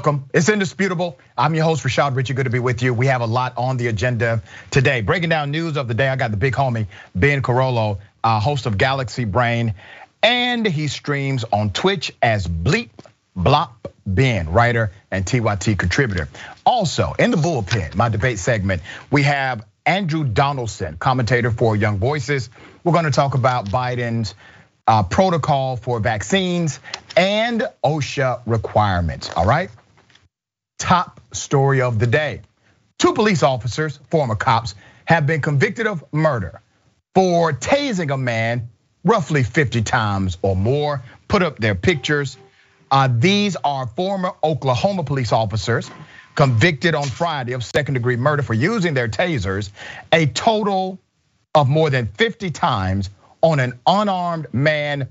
[0.00, 0.30] Welcome.
[0.32, 1.18] It's indisputable.
[1.36, 2.32] I'm your host, Rashad Richey.
[2.32, 2.94] Good to be with you.
[2.94, 5.02] We have a lot on the agenda today.
[5.02, 8.78] Breaking down news of the day, I got the big homie, Ben Carollo, host of
[8.78, 9.74] Galaxy Brain,
[10.22, 12.88] and he streams on Twitch as Bleep
[13.36, 13.72] Blop
[14.06, 16.30] Ben, writer and TYT contributor.
[16.64, 22.48] Also, in the bullpen, my debate segment, we have Andrew Donaldson, commentator for Young Voices.
[22.84, 24.34] We're gonna talk about Biden's
[24.86, 26.80] uh, protocol for vaccines
[27.18, 29.28] and OSHA requirements.
[29.36, 29.68] All right.
[30.80, 32.40] Top story of the day.
[32.98, 36.62] Two police officers, former cops, have been convicted of murder
[37.14, 38.70] for tasing a man
[39.04, 41.02] roughly 50 times or more.
[41.28, 42.38] Put up their pictures.
[42.90, 45.90] Uh, these are former Oklahoma police officers
[46.34, 49.70] convicted on Friday of second degree murder for using their tasers
[50.12, 50.98] a total
[51.54, 53.10] of more than 50 times
[53.42, 55.08] on an unarmed man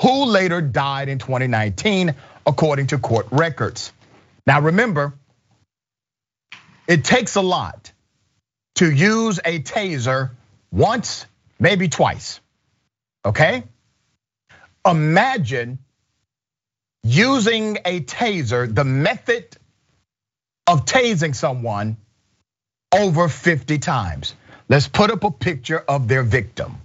[0.00, 2.14] who later died in 2019,
[2.46, 3.92] according to court records.
[4.46, 5.14] Now remember,
[6.88, 7.92] it takes a lot
[8.76, 10.30] to use a taser
[10.72, 11.26] once,
[11.60, 12.40] maybe twice,
[13.24, 13.64] okay?
[14.86, 15.78] Imagine
[17.04, 19.56] using a taser, the method
[20.66, 21.96] of tasing someone
[22.92, 24.34] over 50 times.
[24.68, 26.76] Let's put up a picture of their victim.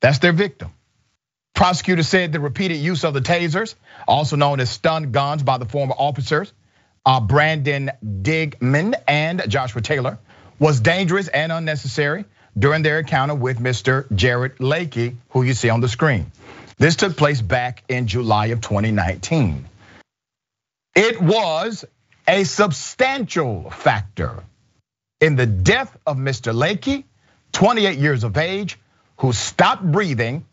[0.00, 0.72] That's their victim.
[1.56, 5.64] Prosecutor said the repeated use of the tasers, also known as stun guns by the
[5.64, 6.52] former officers,
[7.06, 10.18] uh, Brandon Dingman and Joshua Taylor,
[10.58, 12.26] was dangerous and unnecessary
[12.58, 14.04] during their encounter with Mr.
[14.14, 16.30] Jared Lakey, who you see on the screen.
[16.76, 19.66] This took place back in July of 2019.
[20.94, 21.86] It was
[22.28, 24.44] a substantial factor
[25.22, 26.54] in the death of Mr.
[26.54, 27.04] Lakey,
[27.52, 28.78] 28 years of age,
[29.16, 30.44] who stopped breathing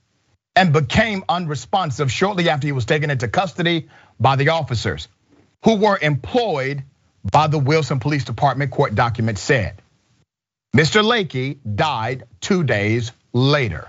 [0.56, 5.08] and became unresponsive shortly after he was taken into custody by the officers
[5.64, 6.84] who were employed
[7.32, 9.82] by the Wilson Police Department, court documents said.
[10.76, 11.04] Mr.
[11.04, 13.88] Lakey died two days later.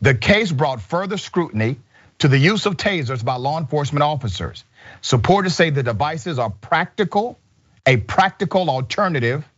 [0.00, 1.76] The case brought further scrutiny
[2.18, 4.64] to the use of tasers by law enforcement officers.
[5.00, 7.38] Supporters say the devices are practical,
[7.86, 9.48] a practical alternative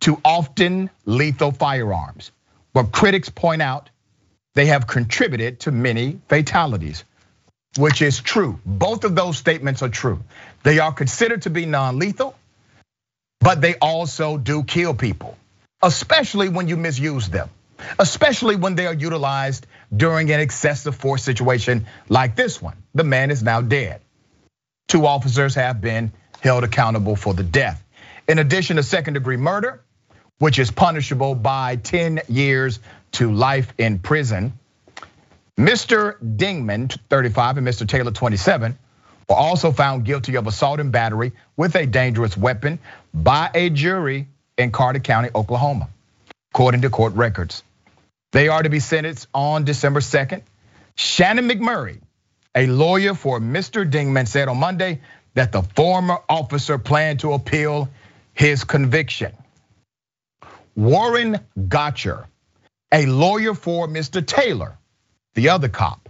[0.00, 2.30] to often lethal firearms.
[2.72, 3.90] But critics point out
[4.54, 7.04] they have contributed to many fatalities,
[7.76, 8.60] which is true.
[8.64, 10.22] Both of those statements are true.
[10.62, 12.36] They are considered to be non lethal,
[13.40, 15.36] but they also do kill people,
[15.82, 17.50] especially when you misuse them,
[17.98, 22.76] especially when they are utilized during an excessive force situation like this one.
[22.94, 24.00] The man is now dead.
[24.88, 27.82] Two officers have been held accountable for the death.
[28.28, 29.82] In addition to second degree murder,
[30.38, 32.80] which is punishable by 10 years
[33.14, 34.52] to life in prison.
[35.58, 36.16] Mr.
[36.36, 37.86] Dingman, 35, and Mr.
[37.86, 38.76] Taylor, 27,
[39.28, 42.78] were also found guilty of assault and battery with a dangerous weapon
[43.12, 45.88] by a jury in Carter County, Oklahoma,
[46.52, 47.62] according to court records.
[48.32, 50.42] They are to be sentenced on December 2nd.
[50.96, 52.00] Shannon McMurray,
[52.54, 53.88] a lawyer for Mr.
[53.88, 55.00] Dingman, said on Monday
[55.34, 57.88] that the former officer planned to appeal
[58.32, 59.32] his conviction.
[60.74, 62.26] Warren Gotcher,
[62.92, 64.24] a lawyer for Mr.
[64.24, 64.76] Taylor,
[65.34, 66.08] the other cop,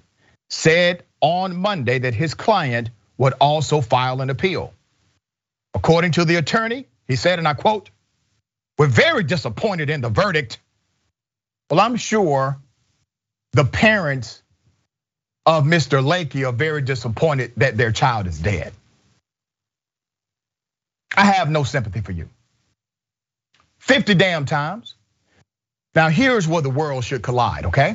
[0.50, 4.72] said on Monday that his client would also file an appeal.
[5.74, 7.90] According to the attorney, he said, and I quote,
[8.78, 10.58] We're very disappointed in the verdict.
[11.70, 12.58] Well, I'm sure
[13.52, 14.42] the parents
[15.46, 16.02] of Mr.
[16.02, 18.72] Lakey are very disappointed that their child is dead.
[21.16, 22.28] I have no sympathy for you.
[23.78, 24.94] 50 damn times.
[25.94, 27.94] Now, here's where the world should collide, okay?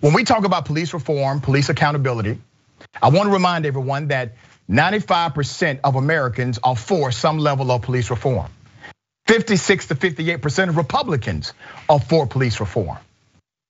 [0.00, 2.38] When we talk about police reform, police accountability,
[3.00, 4.34] I want to remind everyone that
[4.68, 8.50] 95% of Americans are for some level of police reform.
[9.28, 11.52] 56 to 58% of Republicans
[11.88, 12.98] are for police reform.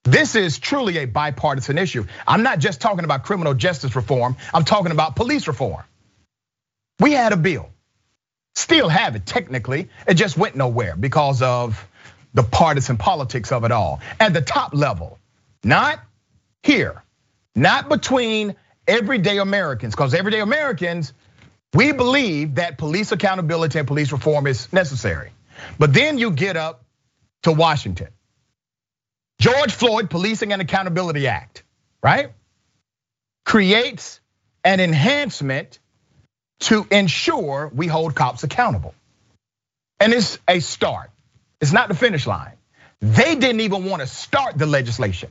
[0.04, 2.06] This is truly a bipartisan issue.
[2.26, 5.82] I'm not just talking about criminal justice reform, I'm talking about police reform.
[7.00, 7.68] We had a bill,
[8.54, 11.87] still have it technically, it just went nowhere because of
[12.34, 14.00] the partisan politics of it all.
[14.20, 15.18] At the top level,
[15.64, 16.00] not
[16.62, 17.02] here,
[17.54, 18.54] not between
[18.86, 21.12] everyday Americans, because everyday Americans,
[21.74, 25.30] we believe that police accountability and police reform is necessary.
[25.78, 26.84] But then you get up
[27.42, 28.08] to Washington.
[29.40, 31.62] George Floyd Policing and Accountability Act,
[32.02, 32.32] right?
[33.44, 34.20] Creates
[34.64, 35.78] an enhancement
[36.60, 38.94] to ensure we hold cops accountable.
[40.00, 41.10] And it's a start.
[41.60, 42.52] It's not the finish line.
[43.00, 45.30] They didn't even want to start the legislation.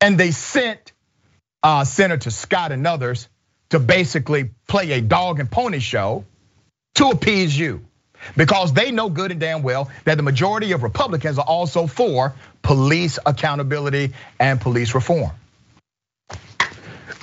[0.00, 0.92] And they sent
[1.62, 3.28] uh, Senator Scott and others
[3.70, 6.24] to basically play a dog and pony show
[6.96, 7.84] to appease you.
[8.36, 12.34] Because they know good and damn well that the majority of Republicans are also for
[12.62, 15.32] police accountability and police reform.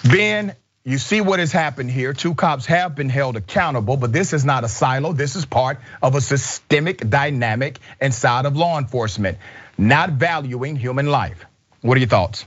[0.04, 0.56] Ben,
[0.90, 2.14] you see what has happened here.
[2.14, 5.14] Two cops have been held accountable, but this is not a silo.
[5.14, 9.38] This is part of a systemic dynamic inside of law enforcement,
[9.78, 11.46] not valuing human life.
[11.82, 12.44] What are your thoughts?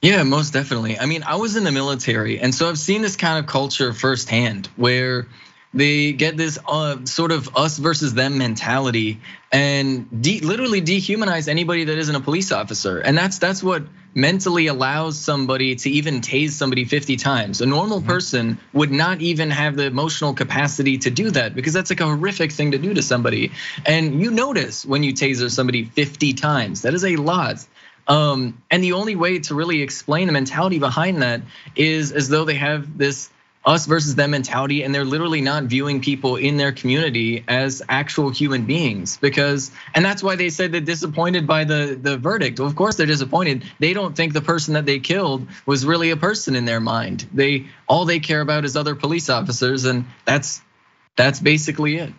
[0.00, 0.98] Yeah, most definitely.
[0.98, 3.92] I mean, I was in the military, and so I've seen this kind of culture
[3.92, 5.26] firsthand where
[5.74, 11.84] they get this uh, sort of us versus them mentality and de- literally dehumanize anybody
[11.84, 12.98] that isn't a police officer.
[12.98, 13.82] And that's that's what
[14.14, 17.60] mentally allows somebody to even tase somebody 50 times.
[17.60, 18.08] A normal mm-hmm.
[18.08, 22.06] person would not even have the emotional capacity to do that because that's like a
[22.06, 23.50] horrific thing to do to somebody.
[23.84, 27.66] And you notice when you taser somebody 50 times, that is a lot.
[28.06, 31.40] Um, and the only way to really explain the mentality behind that
[31.74, 33.30] is as though they have this
[33.66, 38.30] us versus them mentality and they're literally not viewing people in their community as actual
[38.30, 42.60] human beings because and that's why they said they're disappointed by the the verdict.
[42.60, 43.64] Of course they're disappointed.
[43.78, 47.26] They don't think the person that they killed was really a person in their mind.
[47.32, 50.60] They all they care about is other police officers and that's
[51.16, 52.12] that's basically it.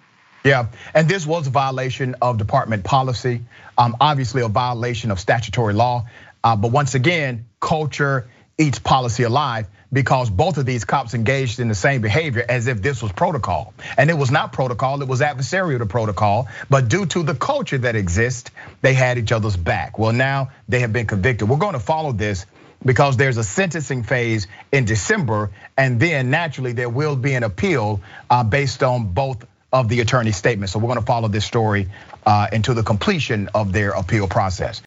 [0.43, 3.41] Yeah, and this was a violation of department policy,
[3.79, 6.05] um, obviously a violation of statutory law.
[6.43, 11.67] Uh, but once again, culture eats policy alive because both of these cops engaged in
[11.67, 13.73] the same behavior as if this was protocol.
[13.97, 16.47] And it was not protocol, it was adversarial to protocol.
[16.69, 18.51] But due to the culture that exists,
[18.81, 19.97] they had each other's back.
[19.97, 21.49] Well, now they have been convicted.
[21.49, 22.45] We're going to follow this
[22.83, 28.01] because there's a sentencing phase in December, and then naturally there will be an appeal
[28.29, 30.73] uh, based on both of the attorney's statements.
[30.73, 31.89] So we're going to follow this story
[32.25, 34.81] uh, into the completion of their appeal process.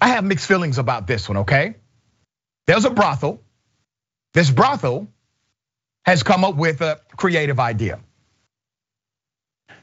[0.00, 1.74] I have mixed feelings about this one, okay?
[2.66, 3.42] There's a brothel.
[4.34, 5.08] This brothel
[6.04, 8.00] has come up with a creative idea.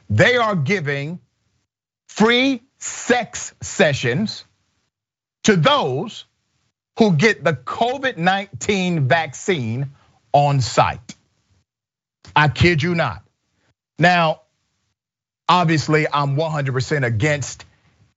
[0.08, 1.20] They are giving
[2.08, 4.44] free sex sessions
[5.44, 6.24] to those
[6.98, 9.92] who get the COVID 19 vaccine
[10.32, 11.14] on site.
[12.34, 13.22] I kid you not.
[13.98, 14.42] Now,
[15.48, 17.64] obviously, I'm 100% against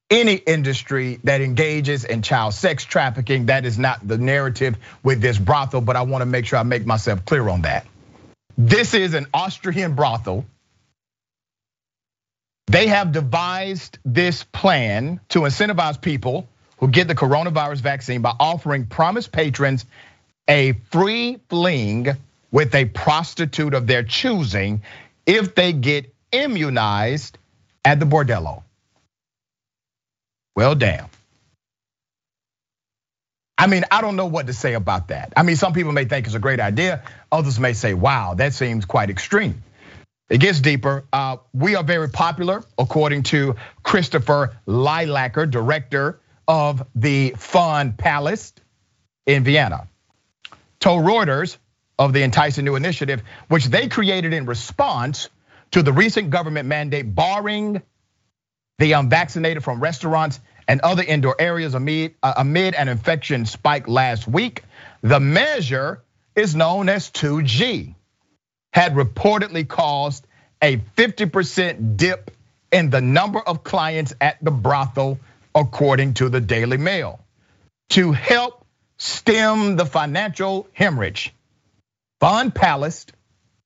[0.10, 3.48] any industry that engages in child sex trafficking.
[3.48, 6.64] That is not the narrative with this brothel, but I want to make sure I
[6.64, 7.86] make myself clear on that.
[8.58, 10.46] This is an Austrian brothel.
[12.68, 18.86] They have devised this plan to incentivize people who get the coronavirus vaccine by offering
[18.86, 19.86] promised patrons
[20.48, 22.10] a free fling
[22.52, 24.82] with a prostitute of their choosing
[25.26, 27.38] if they get immunized
[27.86, 28.64] at the bordello.
[30.56, 31.08] Well, damn.
[33.58, 35.34] I mean, I don't know what to say about that.
[35.36, 37.04] I mean, some people may think it's a great idea.
[37.30, 39.64] Others may say, wow, that seems quite extreme.
[40.30, 41.04] It gets deeper.
[41.12, 48.54] Uh, we are very popular, according to Christopher Lilacker, director of the Fun Palace
[49.26, 49.88] in Vienna.
[50.80, 51.58] Told Reuters
[51.98, 55.30] of the Enticing New Initiative, which they created in response
[55.72, 57.82] to the recent government mandate barring
[58.80, 64.28] the unvaccinated from restaurants and other indoor areas amid, uh, amid an infection spike last
[64.28, 64.64] week.
[65.02, 66.02] The measure
[66.36, 67.94] is known as 2G,
[68.72, 70.26] had reportedly caused
[70.62, 72.32] a 50% dip
[72.72, 75.20] in the number of clients at the brothel,
[75.54, 77.20] according to the Daily Mail.
[77.90, 78.66] To help
[78.98, 81.34] stem the financial hemorrhage,
[82.20, 83.08] Fun Palace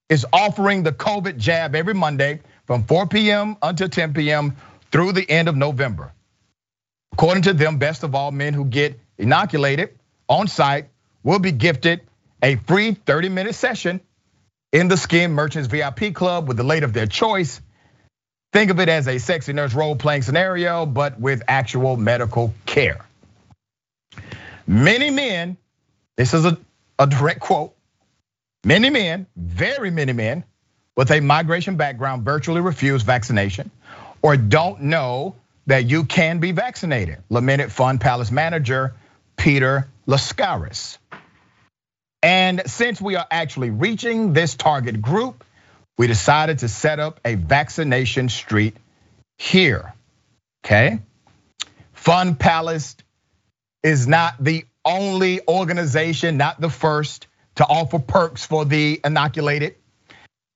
[0.10, 3.58] is offering the COVID jab every Monday from 4 p.m.
[3.62, 4.55] until 10 p.m
[4.93, 6.13] through the end of November.
[7.13, 9.97] According to them, best of all men who get inoculated
[10.29, 10.89] on site
[11.23, 12.01] will be gifted
[12.43, 14.00] a free 30 minute session
[14.71, 17.59] in the Skin Merchants VIP Club with the late of their choice.
[18.51, 23.03] Think of it as a sexy nurse role playing scenario, but with actual medical care.
[24.67, 25.57] Many men,
[26.17, 26.57] this is a,
[27.00, 27.73] a direct quote,
[28.63, 30.43] many men, very many men
[30.95, 33.71] with a migration background virtually refuse vaccination
[34.24, 35.36] or don't know
[35.68, 38.96] that you can be vaccinated, lamented Fun Palace manager
[39.38, 40.98] Peter Lascaris.
[42.22, 45.44] And since we are actually reaching this target group,
[45.98, 48.77] we decided to set up a vaccination street
[49.38, 49.94] here.
[50.65, 51.00] Okay?
[51.92, 52.96] Fun Palace
[53.84, 59.75] is not the only organization, not the first, to offer perks for the inoculated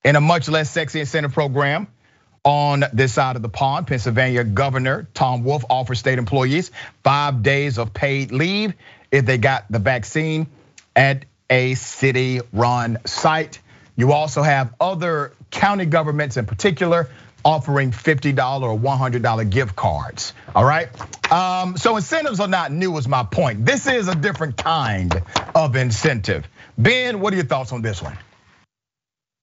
[0.04, 1.88] in a much less sexy incentive program.
[2.48, 6.72] On this side of the pond, Pennsylvania Governor Tom Wolf offers state employees
[7.04, 8.74] five days of paid leave
[9.12, 10.48] if they got the vaccine
[10.96, 13.60] at a city run site.
[13.98, 17.10] You also have other county governments in particular
[17.44, 20.32] offering $50 or $100 gift cards.
[20.56, 20.88] All right.
[21.30, 23.66] Um, so incentives are not new, is my point.
[23.66, 25.22] This is a different kind
[25.54, 26.48] of incentive.
[26.78, 28.18] Ben, what are your thoughts on this one?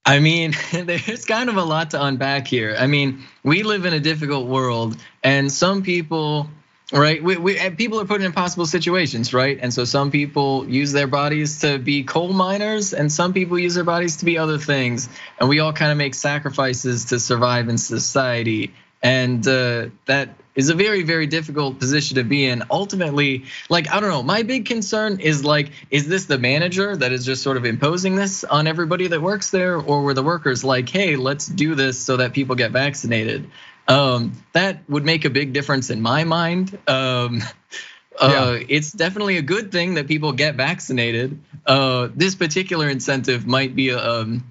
[0.07, 2.77] I mean, there's kind of a lot to unpack here.
[2.79, 6.49] I mean, we live in a difficult world, and some people
[6.93, 7.23] right?
[7.23, 9.59] We, we, people are put in impossible situations, right?
[9.61, 13.75] And so some people use their bodies to be coal miners, and some people use
[13.75, 15.09] their bodies to be other things.
[15.41, 18.75] And we all kind of make sacrifices to survive in society.
[19.03, 22.63] And uh, that is a very, very difficult position to be in.
[22.71, 27.13] Ultimately, like, I don't know, my big concern is like, is this the manager that
[27.13, 29.77] is just sort of imposing this on everybody that works there?
[29.77, 33.51] Or were the workers like, hey, let's do this so that people get vaccinated?
[33.87, 36.79] Um, that would make a big difference in my mind.
[36.87, 37.43] Um,
[38.19, 41.41] uh, it's definitely a good thing that people get vaccinated.
[41.67, 44.45] Uh, this particular incentive might be um,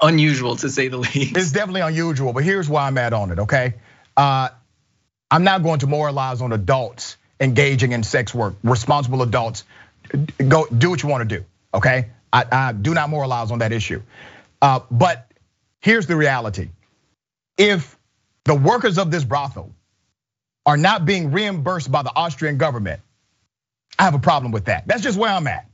[0.00, 1.36] unusual to say the least.
[1.36, 3.38] It's definitely unusual, but here's why I'm at on it.
[3.40, 3.74] Okay,
[4.16, 8.54] I'm not going to moralize on adults engaging in sex work.
[8.62, 9.64] Responsible adults,
[10.36, 11.44] go do what you want to do.
[11.74, 14.02] Okay, I, I do not moralize on that issue.
[14.60, 15.30] Uh, but
[15.80, 16.70] here's the reality
[17.58, 17.98] if
[18.44, 19.72] the workers of this brothel
[20.64, 23.00] are not being reimbursed by the Austrian government,
[23.98, 24.86] I have a problem with that.
[24.86, 25.66] That's just where I'm at.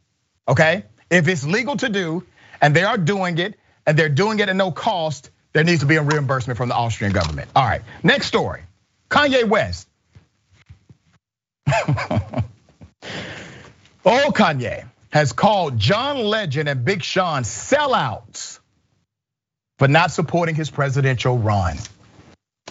[0.49, 0.85] Okay?
[1.11, 2.25] If it's legal to do
[2.61, 3.55] and they are doing it
[3.87, 6.77] and they're doing it at no cost, there needs to be a reimbursement from the
[6.77, 7.51] Austrian government.
[7.57, 8.63] All right, next story.
[9.11, 9.89] Kanye West.
[11.67, 12.45] oh,
[14.05, 18.61] Kanye has called John Legend and Big Sean sellouts
[19.81, 21.77] for not supporting his presidential run.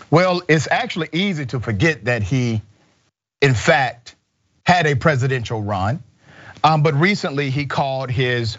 [0.09, 2.61] Well, it's actually easy to forget that he,
[3.41, 4.15] in fact,
[4.65, 6.01] had a presidential run.
[6.63, 8.57] Um, but recently he called his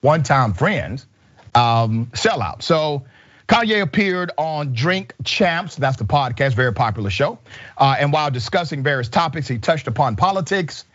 [0.00, 1.06] one-time friends
[1.54, 2.62] um, sellout.
[2.62, 3.04] So
[3.52, 7.38] Kanye appeared on Drink Champs, that's the podcast, very popular show.
[7.76, 10.86] Uh, and while discussing various topics, he touched upon politics,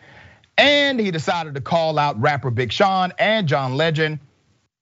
[0.56, 4.18] and he decided to call out rapper Big Sean and John Legend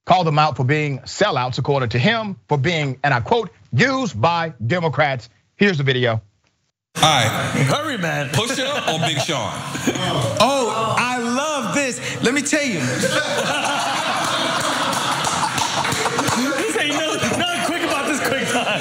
[0.06, 4.18] called them out for being sellouts, according to him, for being, and I quote, used
[4.18, 5.28] by Democrats.
[5.56, 6.12] Here's the video.
[6.12, 7.28] All right.
[7.68, 8.30] Hurry, man.
[8.30, 9.52] push it up on Big Sean?
[10.40, 12.22] Oh, I love this.
[12.22, 12.80] Let me tell you.
[16.36, 17.45] this ain't no, nothing quick about this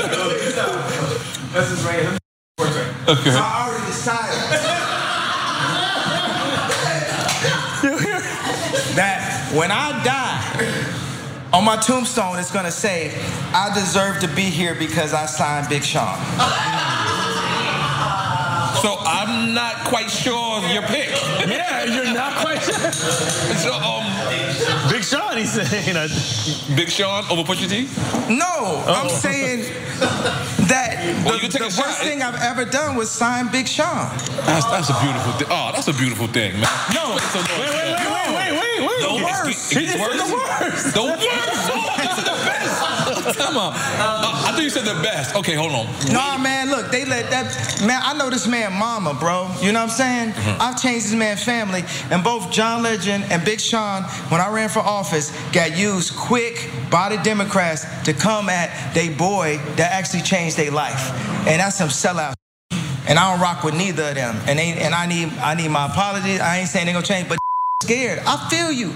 [0.09, 1.53] quick time.
[1.53, 2.19] This is right.
[3.07, 3.31] Okay.
[3.31, 4.39] So I already decided.
[8.95, 10.41] that when I die,
[11.53, 13.13] on my tombstone, it's gonna say,
[13.53, 16.17] I deserve to be here because I signed Big Sean.
[18.85, 21.09] So I'm not quite sure of your pick.
[21.09, 22.91] Yeah, you're not quite sure.
[23.57, 24.05] so, um,
[24.91, 25.95] Big Sean, he's saying.
[25.97, 26.75] You.
[26.75, 27.89] Big Sean over Pusha T?
[28.31, 28.83] No, oh.
[28.85, 29.61] I'm saying
[30.69, 31.97] that well, the, the worst shot.
[31.97, 34.15] thing I've ever done was sign Big Sean.
[34.45, 35.47] That's, that's a beautiful thing.
[35.49, 36.69] Oh, that's a beautiful thing, man.
[36.93, 39.01] No, wait, wait, wait, wait, wait, wait, wait.
[39.01, 39.73] The worst.
[39.73, 40.13] It gets worse.
[40.13, 40.93] The worst.
[40.93, 41.25] The worst.
[41.73, 43.14] Oh, this is the best.
[43.33, 43.73] Come on.
[43.73, 45.35] Uh, I thought you said the best.
[45.35, 45.87] Okay, hold on.
[46.13, 47.45] Nah, man, look, they let that
[47.83, 47.99] man.
[48.03, 49.49] I know this man, Mama, bro.
[49.61, 50.31] You know what I'm saying?
[50.33, 50.61] Mm-hmm.
[50.61, 54.69] I've changed this man's family, and both John Legend and Big Sean, when I ran
[54.69, 60.21] for office, got used quick by the Democrats to come at they boy that actually
[60.21, 61.09] changed their life,
[61.47, 62.35] and that's some sellout.
[63.07, 64.35] And I don't rock with neither of them.
[64.47, 66.39] And they, and I need I need my apologies.
[66.39, 67.39] I ain't saying they gonna change, but
[67.83, 68.19] scared.
[68.25, 68.93] I feel you.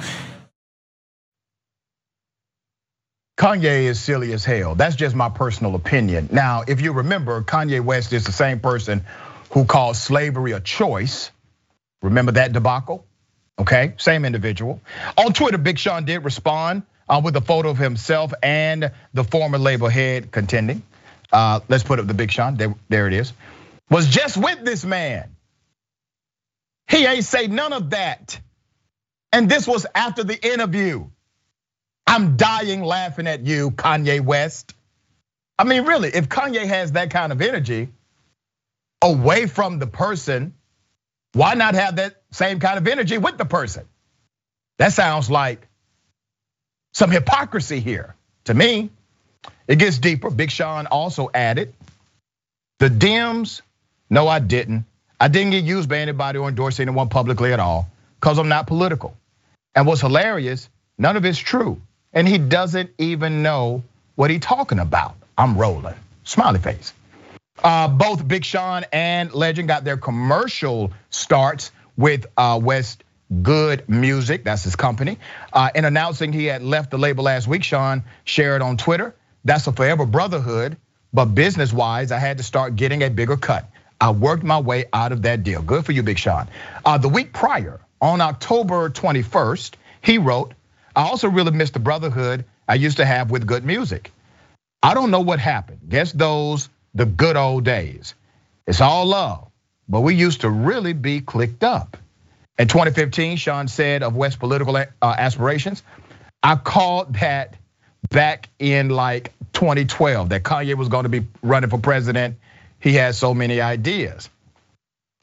[3.39, 4.75] Kanye is silly as hell.
[4.75, 6.27] That's just my personal opinion.
[6.31, 9.05] Now, if you remember, Kanye West is the same person
[9.51, 11.31] who called slavery a choice.
[12.01, 13.05] Remember that debacle?
[13.57, 14.81] Okay, same individual.
[15.17, 19.57] On Twitter, Big Sean did respond uh, with a photo of himself and the former
[19.57, 20.83] label head contending.
[21.31, 22.55] uh, let's put up the Big Sean.
[22.57, 23.33] There, there it is.
[23.89, 25.29] Was just with this man.
[26.89, 28.39] He ain't say none of that.
[29.31, 31.07] And this was after the interview.
[32.09, 34.73] I'm dying laughing at you, Kanye West.
[35.59, 37.89] I mean, really, if Kanye has that kind of energy
[38.99, 40.55] away from the person,
[41.33, 43.85] why not have that same kind of energy with the person?
[44.79, 45.67] That sounds like
[46.93, 48.89] some hypocrisy here to me.
[49.67, 50.31] It gets deeper.
[50.31, 51.75] Big Sean also added,
[52.79, 53.61] the Dems,
[54.09, 54.85] no, I didn't.
[55.19, 57.87] I didn't get used by anybody or endorse anyone publicly at all
[58.19, 59.15] because I'm not political.
[59.75, 61.79] And what's hilarious, none of it's true.
[62.13, 63.83] And he doesn't even know
[64.15, 65.15] what he's talking about.
[65.37, 65.95] I'm rolling.
[66.23, 66.93] Smiley face.
[67.63, 73.03] Uh, both Big Sean and Legend got their commercial starts with uh, West
[73.41, 75.17] Good Music, that's his company.
[75.51, 79.13] Uh, in announcing he had left the label last week, Sean shared on Twitter,
[79.45, 80.77] that's a forever brotherhood,
[81.13, 83.69] but business wise, I had to start getting a bigger cut.
[84.01, 85.61] I worked my way out of that deal.
[85.61, 86.47] Good for you, Big Sean.
[86.85, 90.53] The week prior, on October 21st, he wrote,
[90.99, 94.11] I also really miss the brotherhood I used to have with good music.
[94.83, 95.79] I don't know what happened.
[95.87, 98.15] Guess those the good old days.
[98.67, 99.47] It's all love,
[99.87, 101.95] but we used to really be clicked up.
[102.57, 105.83] In 2015, Sean said of West political uh, aspirations,
[106.43, 107.55] I called that
[108.09, 112.35] back in like 2012 that Kanye was going to be running for president.
[112.81, 114.29] He had so many ideas.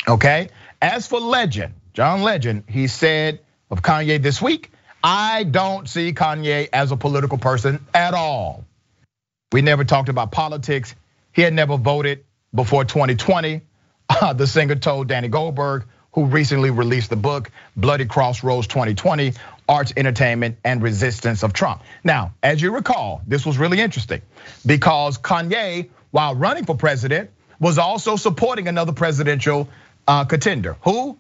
[0.09, 0.49] Okay.
[0.80, 4.71] As for Legend, John Legend, he said of Kanye this week,
[5.08, 8.64] I don't see Kanye as a political person at all.
[9.52, 10.96] We never talked about politics.
[11.32, 13.60] He had never voted before 2020.
[14.34, 19.34] the singer told Danny Goldberg, who recently released the book Bloody Crossroads 2020
[19.68, 21.82] Arts, Entertainment, and Resistance of Trump.
[22.02, 24.22] Now, as you recall, this was really interesting
[24.66, 29.68] because Kanye, while running for president, was also supporting another presidential
[30.08, 30.76] uh, contender.
[30.82, 31.16] Who?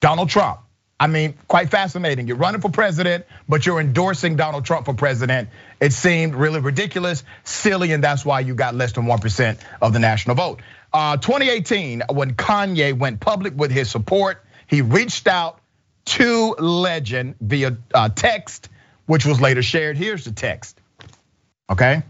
[0.00, 0.60] Donald Trump.
[1.04, 2.28] I mean, quite fascinating.
[2.28, 5.50] You're running for president, but you're endorsing Donald Trump for president.
[5.78, 9.98] It seemed really ridiculous, silly, and that's why you got less than 1% of the
[9.98, 10.62] national vote.
[10.94, 15.60] Uh, 2018, when Kanye went public with his support, he reached out
[16.06, 18.70] to Legend via uh, text,
[19.04, 19.98] which was later shared.
[19.98, 20.80] Here's the text,
[21.68, 22.02] okay?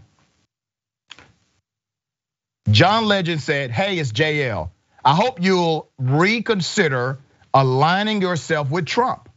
[2.71, 4.69] John Legend said, Hey, it's JL.
[5.03, 7.19] I hope you'll reconsider
[7.55, 9.29] aligning yourself with Trump.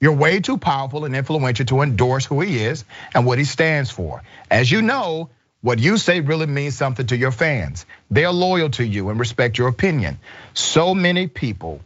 [0.00, 2.84] You're way too powerful and influential to endorse who he is
[3.14, 4.22] and what he stands for.
[4.50, 7.86] As you know, what you say really means something to your fans.
[8.10, 10.18] They are loyal to you and respect your opinion.
[10.54, 11.80] So many people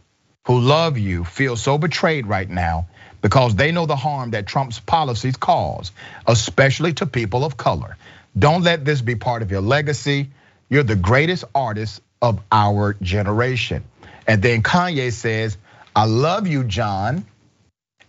[0.45, 2.87] who love you feel so betrayed right now
[3.21, 5.91] because they know the harm that Trump's policies cause,
[6.25, 7.97] especially to people of color.
[8.37, 10.31] Don't let this be part of your legacy.
[10.69, 13.83] You're the greatest artist of our generation.
[14.27, 15.57] And then Kanye says,
[15.95, 17.25] I love you, John,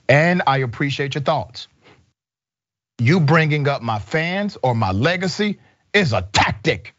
[0.08, 1.68] and I appreciate your thoughts.
[2.98, 5.58] You bringing up my fans or my legacy
[5.92, 6.94] is a tactic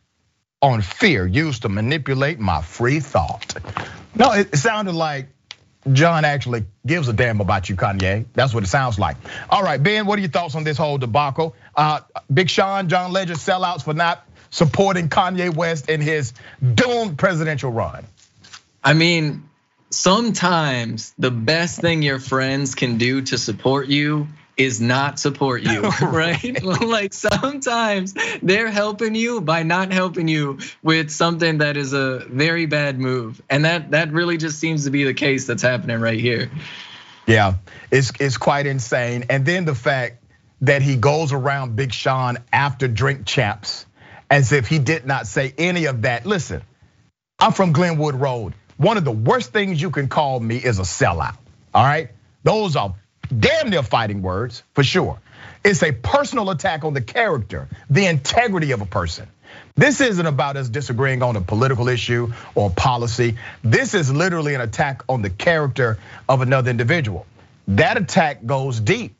[0.61, 3.55] on fear used to manipulate my free thought.
[4.15, 5.27] No, it sounded like
[5.91, 8.25] John actually gives a damn about you, Kanye.
[8.33, 9.17] That's what it sounds like.
[9.49, 11.55] All right, Ben, what are your thoughts on this whole debacle?
[11.75, 12.01] Uh,
[12.33, 18.05] Big Sean, John Legend sellouts for not supporting Kanye West in his doomed presidential run.
[18.83, 19.49] I mean,
[19.93, 25.81] sometimes the best thing your friends can do to support you is not support you,
[26.01, 26.63] right?
[26.63, 32.65] like sometimes they're helping you by not helping you with something that is a very
[32.65, 33.41] bad move.
[33.49, 36.51] And that that really just seems to be the case that's happening right here.
[37.25, 37.55] Yeah,
[37.89, 39.25] it's it's quite insane.
[39.29, 40.23] And then the fact
[40.61, 43.85] that he goes around Big Sean after drink champs
[44.29, 46.25] as if he did not say any of that.
[46.25, 46.61] Listen,
[47.39, 48.53] I'm from Glenwood Road.
[48.83, 51.37] One of the worst things you can call me is a sellout.
[51.73, 52.09] All right?
[52.43, 52.93] Those are
[53.39, 55.21] damn near fighting words for sure.
[55.63, 59.29] It's a personal attack on the character, the integrity of a person.
[59.75, 63.37] This isn't about us disagreeing on a political issue or policy.
[63.63, 67.25] This is literally an attack on the character of another individual.
[67.69, 69.15] That attack goes deep.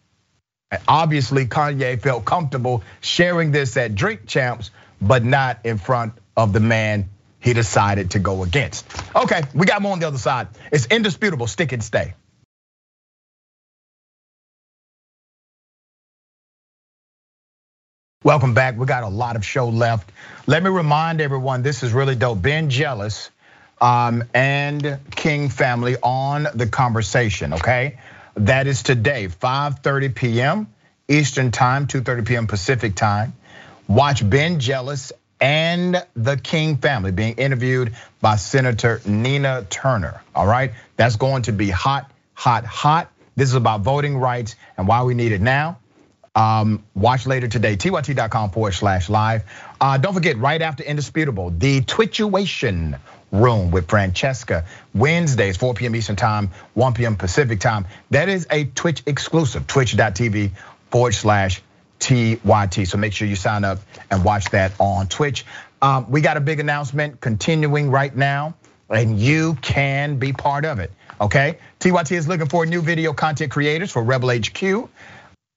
[0.89, 4.71] Obviously, Kanye felt comfortable sharing this at Drink Champs,
[5.01, 7.09] but not in front of the man
[7.43, 8.85] he decided to go against.
[9.15, 10.47] Okay, we got more on the other side.
[10.71, 12.13] It's indisputable, stick and stay.
[18.23, 18.77] Welcome back.
[18.77, 20.09] We got a lot of show left.
[20.47, 22.41] Let me remind everyone this is really dope.
[22.41, 23.29] Ben Jealous
[23.81, 27.99] um, and King family on the conversation, okay?
[28.35, 30.73] That is today, 5:30 p.m.
[31.09, 32.47] Eastern Time, 2:30 p.m.
[32.47, 33.33] Pacific Time.
[33.89, 35.11] Watch Ben Jealous
[35.43, 40.23] and the King family being interviewed by Senator Nina Turner.
[40.33, 43.11] All right, that's going to be hot, hot, hot.
[43.35, 45.79] This is about voting rights and why we need it now.
[46.33, 49.43] Um, watch later today, tyt.com forward slash live.
[49.81, 52.97] Uh, don't forget, right after Indisputable, the Twitchuation
[53.33, 54.63] room with Francesca,
[54.95, 55.93] Wednesdays, 4 p.m.
[55.93, 57.17] Eastern Time, 1 p.m.
[57.17, 57.85] Pacific Time.
[58.11, 60.51] That is a Twitch exclusive, twitch.tv
[60.89, 61.61] forward slash
[62.03, 62.87] TYT.
[62.87, 63.79] So make sure you sign up
[64.11, 65.45] and watch that on Twitch.
[65.81, 68.55] Um, we got a big announcement continuing right now,
[68.89, 70.91] and you can be part of it.
[71.21, 74.89] Okay, TYT is looking for new video content creators for Rebel HQ.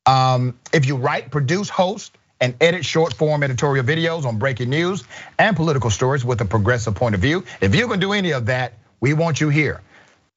[0.06, 5.02] Um, if you write, produce, host, and edit short form editorial videos on breaking news
[5.38, 8.46] and political stories with a progressive point of view, if you can do any of
[8.46, 9.80] that, we want you here.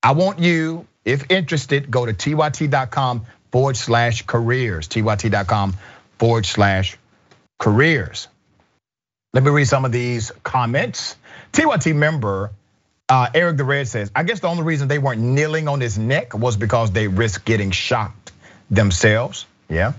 [0.02, 5.76] I want you, if interested, go to tyt.com forward slash careers, tyt.com
[6.20, 6.98] forward slash
[7.58, 8.28] careers.
[9.34, 11.16] Let me read some of these comments.
[11.52, 12.52] TYT member
[13.10, 15.98] uh, Eric the Red says, I guess the only reason they weren't kneeling on his
[15.98, 18.32] neck was because they risked getting shocked
[18.70, 19.48] themselves.
[19.68, 19.94] Yeah.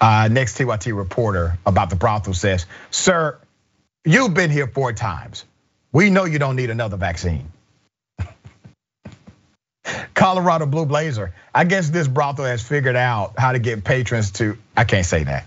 [0.00, 3.38] Uh, next TYT reporter about the brothel says, Sir,
[4.04, 5.44] you've been here four times.
[5.90, 7.50] We know you don't need another vaccine.
[10.14, 11.34] Colorado Blue Blazer.
[11.54, 15.24] I guess this brothel has figured out how to get patrons to, I can't say
[15.24, 15.46] that.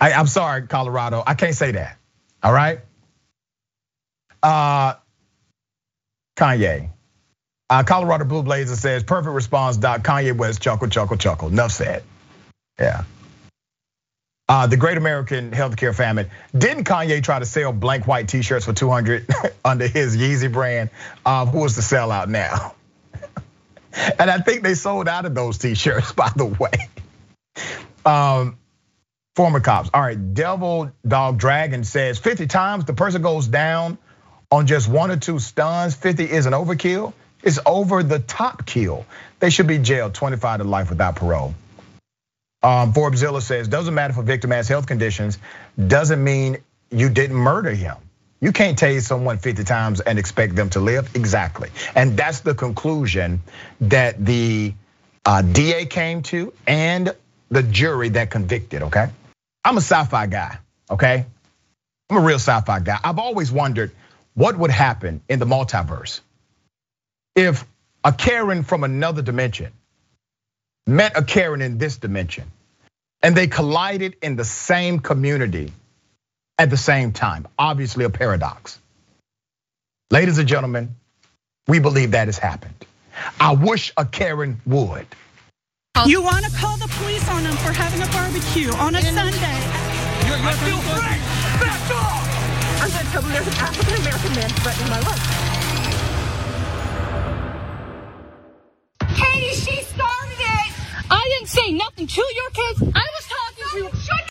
[0.00, 1.22] I, am sorry, Colorado.
[1.26, 1.98] I can't say that.
[2.42, 2.80] All right.
[4.42, 4.94] Uh,
[6.36, 6.90] Kanye.
[7.70, 9.76] Uh, Colorado Blue Blazer says, perfect response.
[9.78, 11.48] Kanye West, chuckle, chuckle, chuckle.
[11.48, 12.02] Enough said.
[12.78, 13.04] Yeah.
[14.48, 16.30] Uh, the Great American Healthcare Famine.
[16.56, 19.26] Didn't Kanye try to sell blank white T-shirts for 200
[19.64, 20.88] under his Yeezy brand?
[21.26, 22.74] Uh, who is the sellout now?
[24.18, 26.88] And I think they sold out of those T-shirts, by the way.
[28.04, 28.58] Um,
[29.34, 29.90] former cops.
[29.92, 33.98] All right, Devil Dog Dragon says 50 times the person goes down
[34.50, 35.94] on just one or two stuns.
[35.94, 37.12] 50 is an overkill.
[37.42, 39.06] It's over the top kill.
[39.38, 41.54] They should be jailed 25 to life without parole.
[42.62, 45.38] Um, Forbesilla says, doesn't matter if a victim has health conditions,
[45.86, 46.58] doesn't mean
[46.90, 47.96] you didn't murder him.
[48.40, 51.14] You can't tase someone 50 times and expect them to live.
[51.16, 51.70] Exactly.
[51.94, 53.42] And that's the conclusion
[53.80, 54.74] that the
[55.24, 57.14] uh, DA came to and
[57.50, 59.08] the jury that convicted, okay?
[59.64, 60.58] I'm a sci fi guy,
[60.90, 61.26] okay?
[62.10, 62.98] I'm a real sci fi guy.
[63.02, 63.90] I've always wondered
[64.34, 66.20] what would happen in the multiverse
[67.34, 67.64] if
[68.04, 69.72] a Karen from another dimension
[70.86, 72.50] met a Karen in this dimension,
[73.22, 75.72] and they collided in the same community
[76.58, 77.46] at the same time.
[77.58, 78.78] Obviously, a paradox.
[80.10, 80.96] Ladies and gentlemen,
[81.66, 82.74] we believe that has happened.
[83.40, 85.06] I wish a Karen would.
[86.06, 89.58] You want to call the police on them for having a barbecue on a Sunday?
[90.26, 91.18] You're, you're I feel free.
[91.58, 92.24] Back off!
[92.80, 95.24] I'm going to tell them there's an African American man threatening my life.
[99.16, 100.72] Katie, she started it.
[101.10, 102.82] I didn't say nothing to your kids.
[102.94, 103.96] I was talking to.
[103.96, 104.27] Shut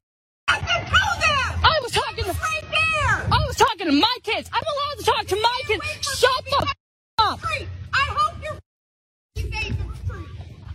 [0.48, 1.60] do that.
[1.64, 2.32] I was talking to.
[2.32, 3.28] Right there.
[3.32, 4.50] I was talking to my kids.
[4.54, 5.84] I'm allowed to talk to my kids.
[6.02, 6.74] Shut the
[7.20, 7.40] up.
[7.44, 8.54] I hope you're
[9.36, 10.30] in the street.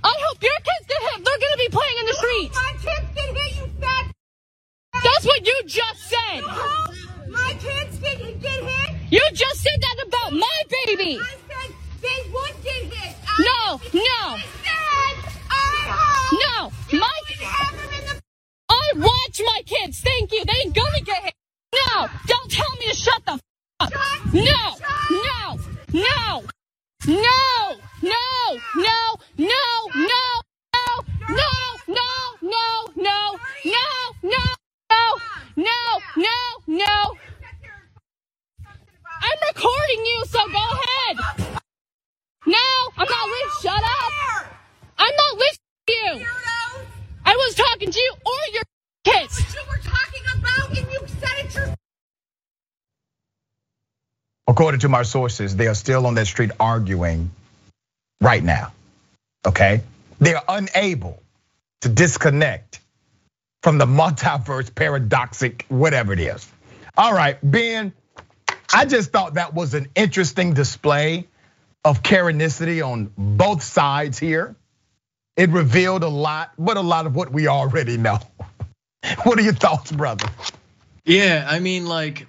[0.04, 1.24] I hope your kids get hit.
[1.24, 2.50] They're gonna be playing in the street.
[2.54, 4.12] My kids get hit, you fat.
[5.02, 6.42] That's what you just said.
[7.30, 8.96] My kids get, get hit?
[9.10, 11.18] You just said that about my baby.
[11.20, 13.16] I said they would get hit.
[13.26, 14.36] I no, no.
[16.32, 17.22] No, my
[18.82, 20.00] I watch my kids.
[20.00, 20.44] Thank you.
[20.44, 20.61] They
[54.82, 57.30] to my sources, they are still on that street arguing
[58.20, 58.72] right now.
[59.46, 59.82] Okay?
[60.20, 61.20] They are unable
[61.80, 62.80] to disconnect
[63.62, 66.48] from the multiverse paradoxic, whatever it is.
[66.96, 67.92] All right, Ben,
[68.72, 71.26] I just thought that was an interesting display
[71.84, 74.54] of Karenicity on both sides here.
[75.36, 78.18] It revealed a lot, but a lot of what we already know.
[79.24, 80.26] what are your thoughts, brother?
[81.04, 82.26] Yeah, I mean, like,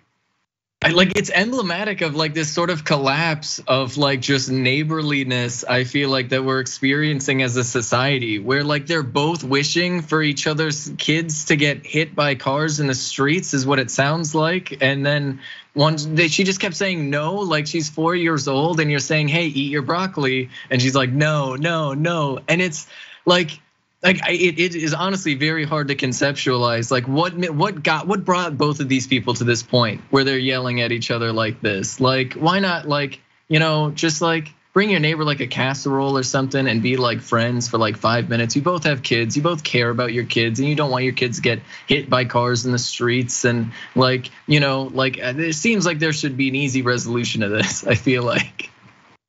[0.92, 6.10] like it's emblematic of like this sort of collapse of like just neighborliness i feel
[6.10, 10.92] like that we're experiencing as a society where like they're both wishing for each other's
[10.98, 15.06] kids to get hit by cars in the streets is what it sounds like and
[15.06, 15.40] then
[15.76, 19.28] once they, she just kept saying no like she's four years old and you're saying
[19.28, 22.88] hey eat your broccoli and she's like no no no and it's
[23.26, 23.60] like
[24.04, 28.58] like it, it is honestly very hard to conceptualize like what what got what brought
[28.58, 32.00] both of these people to this point where they're yelling at each other like this?
[32.00, 36.24] Like why not like you know just like bring your neighbor like a casserole or
[36.24, 38.56] something and be like friends for like five minutes.
[38.56, 39.38] You both have kids.
[39.38, 42.10] You both care about your kids and you don't want your kids to get hit
[42.10, 46.14] by cars in the streets and like you know like uh, it seems like there
[46.14, 48.70] should be an easy resolution to this i feel like.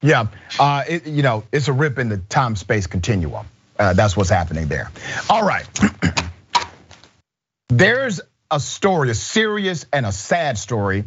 [0.03, 0.27] Yeah.
[0.59, 3.47] Uh it, you know it's a rip in the time space continuum
[3.79, 4.91] Uh, that's what's happening there.
[5.29, 5.67] All right.
[7.69, 11.05] There's a story, a serious and a sad story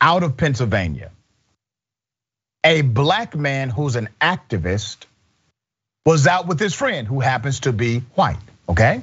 [0.00, 1.10] out of Pennsylvania.
[2.64, 5.06] A black man who's an activist
[6.04, 9.02] was out with his friend who happens to be white, okay?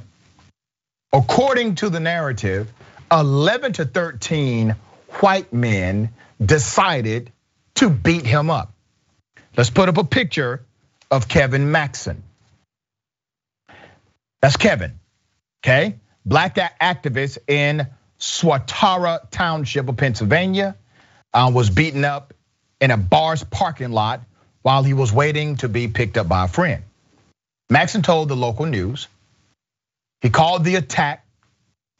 [1.14, 2.72] According to the narrative,
[3.12, 4.76] 11 to 13
[5.22, 6.10] white men
[6.44, 7.32] decided
[7.76, 8.74] to beat him up.
[9.56, 10.64] Let's put up a picture
[11.10, 12.24] of Kevin Maxon.
[14.42, 15.00] That's Kevin,
[15.64, 15.96] okay?
[16.26, 17.88] Black activist in
[18.20, 20.76] Swatara Township of Pennsylvania
[21.34, 22.34] uh, was beaten up
[22.80, 24.22] in a bar's parking lot
[24.62, 26.84] while he was waiting to be picked up by a friend.
[27.70, 29.08] Maxon told the local news
[30.22, 31.26] he called the attack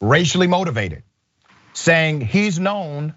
[0.00, 1.02] racially motivated,
[1.72, 3.14] saying he's known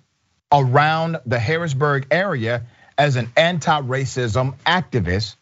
[0.51, 2.63] around the Harrisburg area
[2.97, 5.35] as an anti racism activist,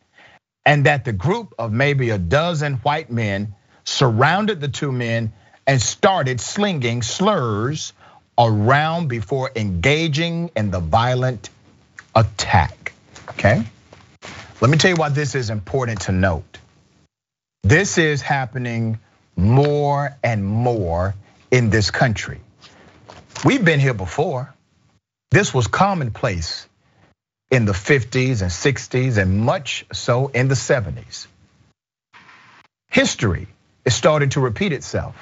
[0.65, 3.55] and that the group of maybe a dozen white men
[3.89, 5.34] surrounded the two men
[5.65, 7.93] and started slinging slurs
[8.38, 11.49] around before engaging in the violent
[12.15, 12.93] attack.
[13.30, 13.63] Okay?
[14.62, 16.58] Let me tell you why this is important to note.
[17.63, 18.99] This is happening
[19.36, 21.15] more and more
[21.52, 22.39] in this country.
[23.43, 24.54] We've been here before.
[25.32, 26.67] This was commonplace
[27.52, 31.28] in the 50s and 60s and much so in the 70s.
[32.89, 33.47] History
[33.85, 35.15] is starting to repeat itself.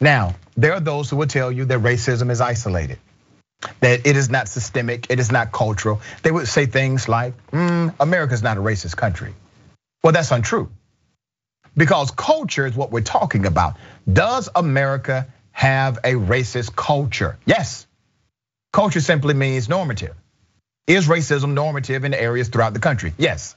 [0.00, 2.98] Now, there are those who will tell you that racism is isolated,
[3.80, 6.00] that it is not systemic, it is not cultural.
[6.22, 9.34] They would say things like, mm, America's not a racist country.
[10.02, 10.70] Well, that's untrue.
[11.76, 13.76] Because culture is what we're talking about.
[14.10, 17.38] Does America have a racist culture?
[17.44, 17.86] Yes.
[18.72, 20.14] Culture simply means normative.
[20.86, 23.12] Is racism normative in areas throughout the country?
[23.18, 23.56] Yes.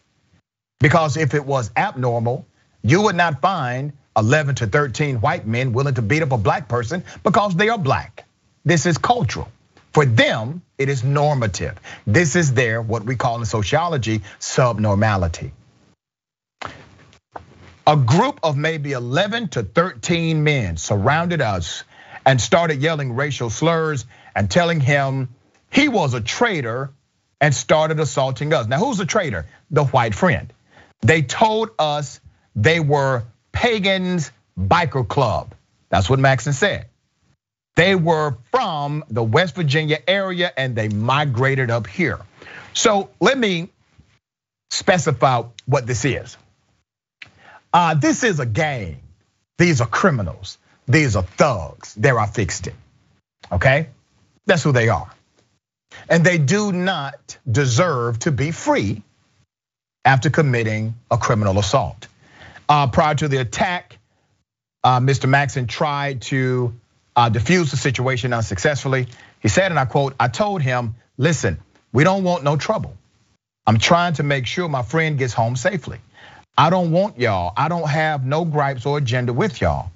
[0.80, 2.46] Because if it was abnormal,
[2.84, 6.68] you would not find 11 to 13 white men willing to beat up a black
[6.68, 8.26] person because they are black.
[8.66, 9.50] This is cultural.
[9.94, 11.78] For them, it is normative.
[12.08, 15.52] This is their, what we call in sociology, subnormality.
[17.88, 21.84] A group of maybe 11 to 13 men surrounded us
[22.26, 25.30] and started yelling racial slurs and telling him
[25.72, 26.92] he was a traitor
[27.42, 28.68] and started assaulting us.
[28.68, 29.48] Now, who's a traitor?
[29.72, 30.54] The white friend.
[31.02, 32.22] They told us
[32.56, 35.54] they were Pagans Biker Club.
[35.90, 36.88] That's what Maxon said.
[37.76, 42.20] They were from the West Virginia area and they migrated up here.
[42.74, 43.70] So let me
[44.70, 46.38] specify what this is.
[47.74, 49.00] Uh, this is a gang.
[49.58, 50.58] These are criminals.
[50.88, 51.94] These are thugs.
[51.96, 52.76] There I fixed it.
[53.52, 53.88] Okay?
[54.46, 55.10] That's who they are.
[56.10, 59.02] And they do not deserve to be free
[60.04, 62.08] after committing a criminal assault.
[62.72, 64.00] Uh, prior to the attack,
[64.82, 65.28] uh, Mr.
[65.28, 66.74] Maxon tried to
[67.18, 69.08] uh, defuse the situation unsuccessfully.
[69.42, 71.60] He said, and I quote, I told him, listen,
[71.92, 72.96] we don't want no trouble.
[73.68, 76.00] I'm trying to make sure my friend gets home safely.
[76.58, 79.92] I don't want y'all, I don't have no gripes or agenda with y'all.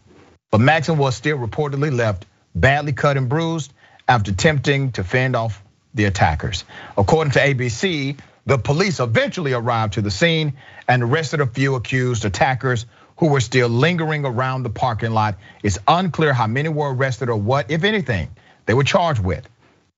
[0.51, 3.71] But Maxon was still reportedly left badly cut and bruised
[4.05, 6.65] after attempting to fend off the attackers.
[6.97, 10.53] According to ABC, the police eventually arrived to the scene
[10.87, 12.85] and arrested a few accused attackers
[13.17, 15.37] who were still lingering around the parking lot.
[15.63, 18.29] It's unclear how many were arrested or what, if anything,
[18.65, 19.47] they were charged with.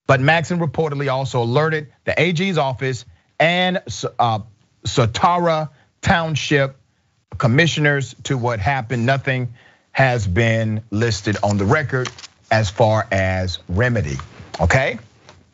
[0.05, 3.05] But Maxon reportedly also alerted the AG's office
[3.39, 3.79] and
[4.19, 4.39] uh,
[4.85, 5.69] Swatara
[6.01, 6.77] Township
[7.37, 9.05] commissioners to what happened.
[9.05, 9.53] Nothing
[9.91, 12.09] has been listed on the record
[12.49, 14.17] as far as remedy.
[14.61, 14.99] Okay?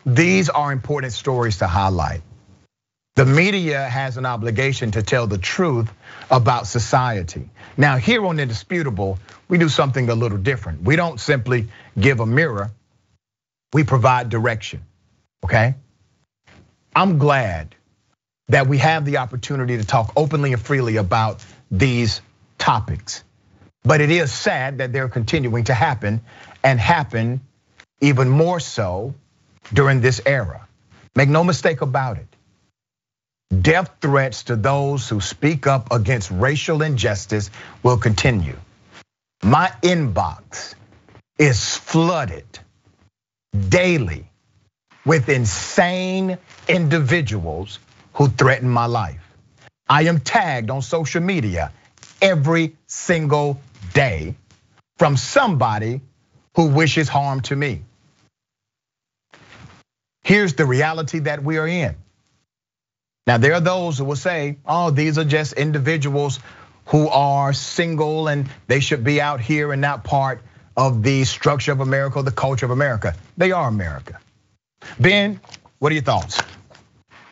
[0.06, 2.22] These are important stories to highlight.
[3.16, 5.92] The media has an obligation to tell the truth
[6.32, 7.50] about society.
[7.78, 10.82] Now, here on Indisputable, we do something a little different.
[10.82, 11.68] We don't simply
[12.00, 12.72] give a mirror,
[13.72, 14.82] we provide direction.
[15.44, 15.76] okay?
[16.96, 17.76] I'm glad
[18.48, 22.22] that we have the opportunity to talk openly and freely about these
[22.58, 23.24] topics.
[23.84, 26.22] But it is sad that they're continuing to happen
[26.64, 27.42] and happen
[28.02, 29.14] even more so
[29.72, 30.68] during this era.
[31.16, 32.28] Make no mistake about it.
[33.62, 37.52] Death threats to those who speak up against racial injustice
[37.84, 38.58] will continue.
[39.44, 40.76] My inbox
[41.38, 42.46] is flooded
[43.70, 44.26] daily
[45.06, 46.38] with insane
[46.68, 47.80] individuals
[48.14, 49.22] who threaten my life.
[49.90, 51.74] I am tagged on social media
[52.22, 53.60] every single
[53.94, 54.36] day
[54.98, 56.02] from somebody
[56.56, 57.84] who wishes harm to me.
[60.24, 61.96] Here's the reality that we are in.
[63.26, 66.40] Now, there are those who will say, oh, these are just individuals
[66.88, 70.42] who are single and they should be out here and not part
[70.76, 73.16] of the structure of America, the culture of America.
[73.38, 74.20] They are America.
[75.00, 75.40] Ben,
[75.80, 76.42] what are your thoughts?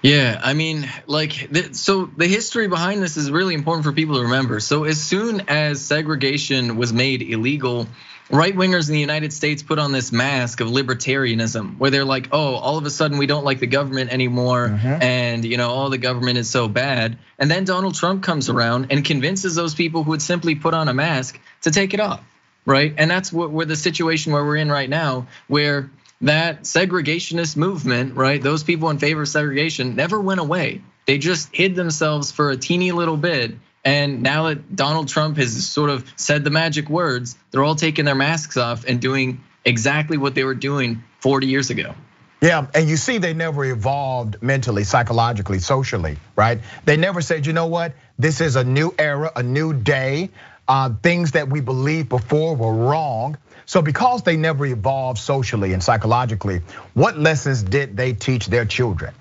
[0.01, 4.21] Yeah, I mean, like, so the history behind this is really important for people to
[4.21, 4.59] remember.
[4.59, 7.87] So, as soon as segregation was made illegal,
[8.31, 12.29] right wingers in the United States put on this mask of libertarianism where they're like,
[12.31, 14.69] oh, all of a sudden we don't like the government anymore.
[14.69, 15.01] Mm-hmm.
[15.01, 17.17] And, you know, all the government is so bad.
[17.37, 20.87] And then Donald Trump comes around and convinces those people who would simply put on
[20.87, 22.23] a mask to take it off.
[22.65, 22.93] Right.
[22.97, 25.89] And that's what we're the situation where we're in right now, where
[26.21, 28.41] that segregationist movement, right?
[28.41, 30.81] Those people in favor of segregation never went away.
[31.07, 33.55] They just hid themselves for a teeny little bit.
[33.83, 38.05] And now that Donald Trump has sort of said the magic words, they're all taking
[38.05, 41.95] their masks off and doing exactly what they were doing 40 years ago.
[42.41, 46.59] Yeah, and you see, they never evolved mentally, psychologically, socially, right?
[46.85, 50.31] They never said, you know what, this is a new era, a new day.
[50.67, 53.37] Uh, things that we believed before were wrong.
[53.65, 56.61] So because they never evolved socially and psychologically,
[56.93, 59.13] what lessons did they teach their children?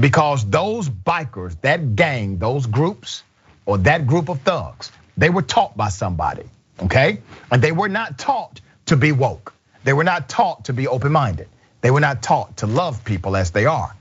[0.00, 3.22] Because those bikers, that gang, those groups,
[3.66, 6.44] or that group of thugs, they were taught by somebody,
[6.82, 7.18] okay?
[7.50, 9.54] And they were not taught to be woke.
[9.84, 11.48] They were not taught to be open-minded.
[11.80, 13.94] They were not taught to love people as they are.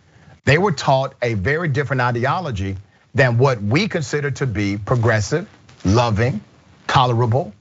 [0.45, 2.77] They were taught a very different ideology
[3.13, 5.47] than what we consider to be progressive,
[5.85, 6.41] loving,
[6.87, 7.53] tolerable,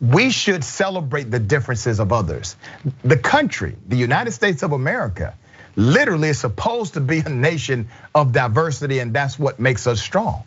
[0.00, 2.56] we should celebrate the differences of others.
[3.04, 5.34] The country, the United States of America,
[5.76, 10.44] literally is supposed to be a nation of diversity, and that's what makes us strong.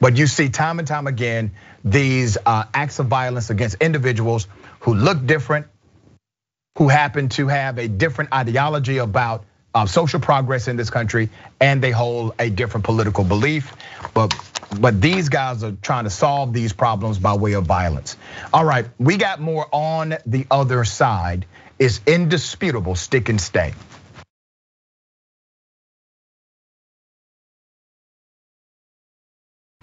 [0.00, 1.52] But you see time and time again
[1.84, 4.48] these uh, acts of violence against individuals
[4.80, 5.66] who look different,
[6.78, 11.28] who happen to have a different ideology about uh, social progress in this country,
[11.60, 13.72] and they hold a different political belief.
[14.14, 14.34] But
[14.80, 18.16] but these guys are trying to solve these problems by way of violence.
[18.52, 21.46] All right, we got more on the other side.
[21.78, 23.74] It's indisputable, stick and stay.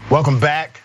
[0.10, 0.80] Welcome back.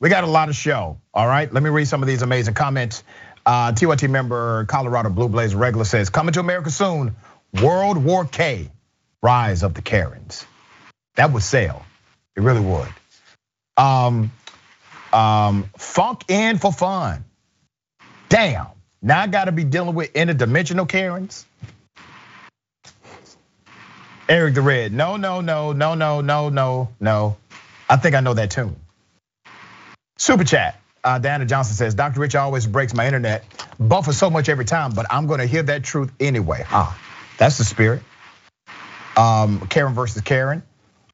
[0.00, 1.00] We got a lot of show.
[1.14, 3.02] All right, let me read some of these amazing comments.
[3.46, 7.16] Uh, TYT member Colorado Blue Blaze regular says, "Coming to America soon.
[7.62, 8.70] World War K,
[9.22, 10.44] rise of the Karens."
[11.14, 11.86] That would sell.
[12.36, 12.88] It really would.
[13.78, 14.30] Um,
[15.10, 17.24] um, funk in for fun.
[18.28, 18.66] Damn.
[19.00, 21.46] Now I gotta be dealing with interdimensional Karens.
[24.28, 24.92] Eric the Red.
[24.92, 27.36] No, no, no, no, no, no, no, no.
[27.88, 28.76] I think I know that tune.
[30.18, 30.80] Super chat.
[31.04, 32.20] Uh, Diana Johnson says, Dr.
[32.20, 33.44] Rich always breaks my internet,
[33.78, 36.64] buffer so much every time, but I'm gonna hear that truth anyway.
[36.68, 36.98] Ah,
[37.38, 38.02] that's the spirit.
[39.16, 40.62] Um, Karen versus Karen.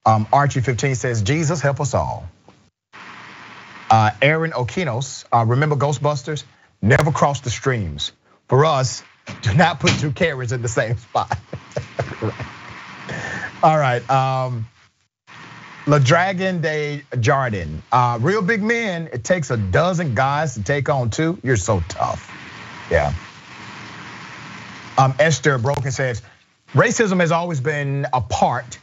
[0.07, 2.29] Um, Archie 15 says, Jesus help us all.
[3.91, 6.45] Uh, Aaron Okinos, uh, remember Ghostbusters?
[6.81, 8.13] Never cross the streams.
[8.49, 9.05] For us,
[9.43, 11.39] do not put two carriers in the same spot.
[13.63, 14.09] All right.
[14.11, 14.67] Um,
[15.87, 17.83] La Dragon de Jardin.
[17.91, 21.39] Uh, real big men, it takes a dozen guys to take on two.
[21.43, 22.31] You're so tough.
[22.91, 23.13] Yeah.
[24.97, 26.23] Um, Esther Broken says,
[26.73, 28.79] racism has always been a part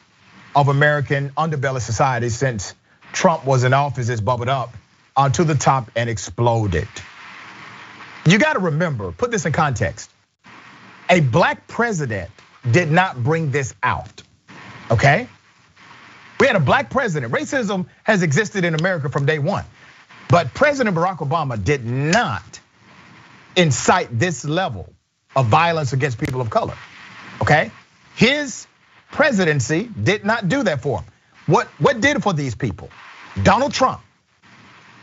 [0.55, 2.73] of American underbelly society since
[3.13, 4.73] Trump was in office, it's bubbled up
[5.33, 6.87] to the top and exploded.
[8.25, 10.09] You got to remember, put this in context.
[11.09, 12.29] A black president
[12.71, 14.23] did not bring this out,
[14.89, 15.27] okay?
[16.39, 17.33] We had a black president.
[17.33, 19.65] Racism has existed in America from day one.
[20.29, 22.59] But President Barack Obama did not
[23.55, 24.93] incite this level
[25.35, 26.75] of violence against people of color,
[27.41, 27.71] okay?
[28.15, 28.67] His
[29.11, 31.11] presidency did not do that for him.
[31.47, 32.89] What, what did for these people?
[33.43, 34.01] Donald Trump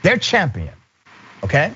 [0.03, 0.73] their champion,
[1.43, 1.73] okay?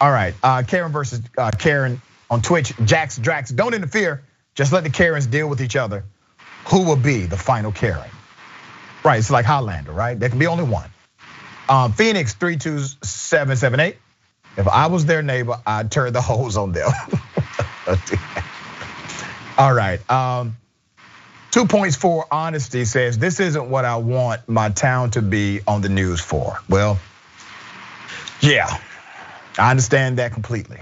[0.00, 2.72] All right, uh, Karen versus uh, Karen on Twitch.
[2.84, 4.22] Jax Drax, don't interfere.
[4.54, 6.04] just let the Karens deal with each other.
[6.66, 8.10] Who will be the final Karen?
[9.04, 10.18] Right, it's like Highlander, right?
[10.18, 10.88] There can be only one.
[11.68, 13.96] Um, Phoenix 32778.
[14.56, 16.90] If I was their neighbor, I'd turn the hose on them.
[19.58, 20.10] All right.
[20.10, 20.56] Um,
[21.50, 25.82] two points for honesty says this isn't what I want my town to be on
[25.82, 26.58] the news for.
[26.68, 26.98] Well,
[28.40, 28.78] yeah,
[29.58, 30.78] I understand that completely.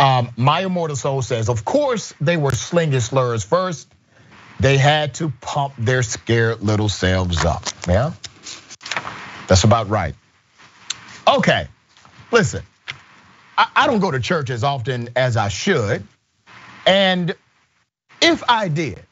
[0.00, 3.86] Um, my immortal soul says, of course they were slinging slurs first.
[4.58, 7.64] They had to pump their scared little selves up.
[7.86, 8.12] Yeah,
[9.46, 10.14] that's about right.
[11.28, 11.68] Okay,
[12.32, 12.62] listen,
[13.58, 16.02] I don't go to church as often as I should.
[16.86, 17.34] And
[18.22, 19.04] if I did,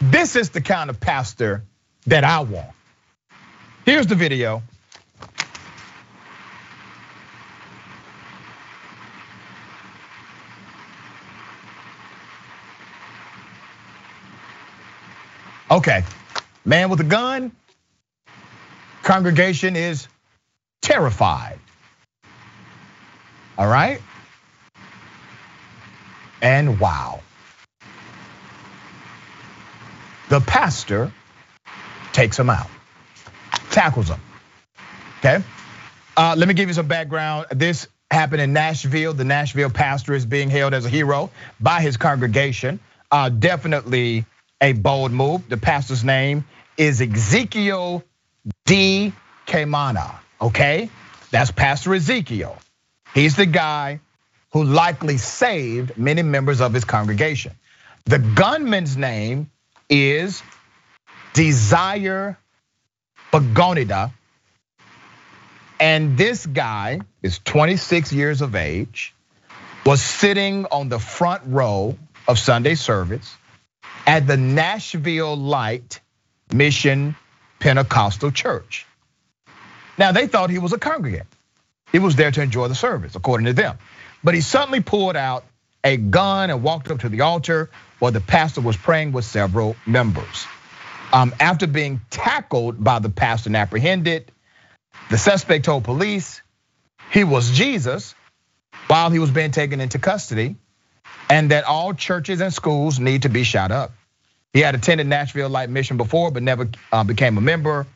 [0.00, 1.64] this is the kind of pastor
[2.06, 2.70] that I want.
[3.86, 4.62] Here's the video.
[15.70, 16.02] Okay,
[16.64, 17.52] man with a gun,
[19.02, 20.08] congregation is
[20.80, 21.58] terrified.
[23.58, 24.00] All right?
[26.40, 27.20] And wow.
[30.30, 31.12] The pastor
[32.12, 32.68] takes him out,
[33.70, 34.20] tackles him.
[35.18, 35.42] Okay?
[36.16, 37.46] Uh, let me give you some background.
[37.50, 39.12] This happened in Nashville.
[39.12, 42.80] The Nashville pastor is being hailed as a hero by his congregation.
[43.10, 44.24] Uh, definitely
[44.60, 45.48] a bold move.
[45.48, 46.44] The pastor's name
[46.76, 48.04] is Ezekiel
[48.64, 49.12] D.
[49.46, 50.16] Kamana.
[50.40, 50.90] Okay?
[51.30, 52.56] That's Pastor Ezekiel.
[53.14, 54.00] He's the guy
[54.52, 57.52] who likely saved many members of his congregation.
[58.04, 59.50] The gunman's name
[59.90, 60.42] is
[61.34, 62.38] Desire
[63.32, 64.12] Bagonida.
[65.80, 69.14] And this guy is 26 years of age,
[69.86, 71.96] was sitting on the front row
[72.26, 73.37] of Sunday service
[74.08, 76.00] at the Nashville Light
[76.50, 77.14] Mission
[77.60, 78.86] Pentecostal Church.
[79.98, 81.26] Now, they thought he was a congregant.
[81.92, 83.76] He was there to enjoy the service, according to them.
[84.24, 85.44] But he suddenly pulled out
[85.84, 89.76] a gun and walked up to the altar while the pastor was praying with several
[89.84, 90.46] members.
[91.12, 94.32] Um, after being tackled by the pastor and apprehended,
[95.10, 96.40] the suspect told police
[97.12, 98.14] he was Jesus
[98.86, 100.56] while he was being taken into custody
[101.28, 103.92] and that all churches and schools need to be shot up.
[104.52, 107.86] He had attended Nashville Light Mission before, but never uh, became a member.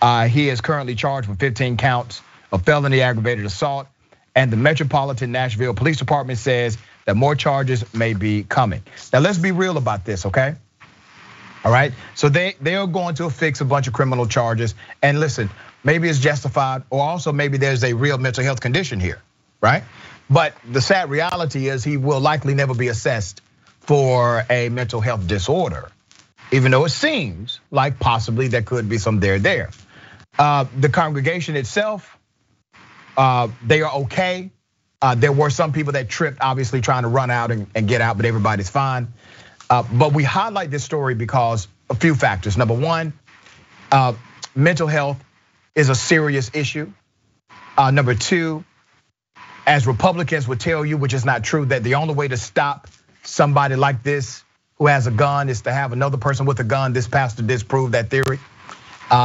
[0.00, 2.22] Uh, he is currently charged with 15 counts
[2.52, 3.88] of felony aggravated assault.
[4.34, 8.82] And the Metropolitan Nashville Police Department says that more charges may be coming.
[9.12, 10.54] Now let's be real about this, okay?
[11.64, 11.92] All right.
[12.14, 14.74] So they they are going to fix a bunch of criminal charges.
[15.02, 15.50] And listen,
[15.82, 19.20] maybe it's justified, or also maybe there's a real mental health condition here,
[19.60, 19.82] right?
[20.30, 23.40] But the sad reality is he will likely never be assessed
[23.80, 25.90] for a mental health disorder,
[26.52, 29.70] even though it seems like possibly there could be some there there.
[30.38, 32.18] Uh, the congregation itself
[33.18, 34.50] uh, they are okay.
[35.02, 38.16] Uh, there were some people that tripped, obviously trying to run out and, get out,
[38.16, 39.08] but everybody's fine.
[39.68, 42.56] But we highlight this story because a few factors.
[42.56, 43.12] Number one,
[44.54, 45.22] mental health
[45.74, 46.92] is a serious issue.
[47.76, 48.64] number two,
[49.68, 52.88] as Republicans would tell you, which is not true, that the only way to stop
[53.22, 54.42] somebody like this
[54.78, 56.94] who has a gun is to have another person with a gun.
[56.94, 58.38] This pastor disproved that theory.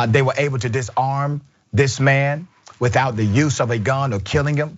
[0.10, 1.42] they were able to disarm
[1.72, 4.78] this man without the use of a gun or killing him.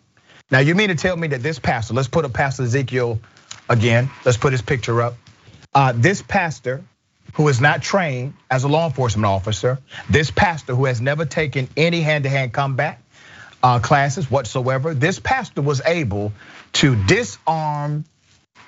[0.51, 3.19] Now, you mean to tell me that this pastor, let's put up Pastor Ezekiel
[3.67, 5.15] again, let's put his picture up.
[5.73, 6.83] Uh, this pastor
[7.33, 9.79] who is not trained as a law enforcement officer,
[10.11, 13.04] this pastor who has never taken any hand to hand combat uh,
[13.65, 16.31] Uh, classes whatsoever, this pastor was able
[16.71, 18.05] to disarm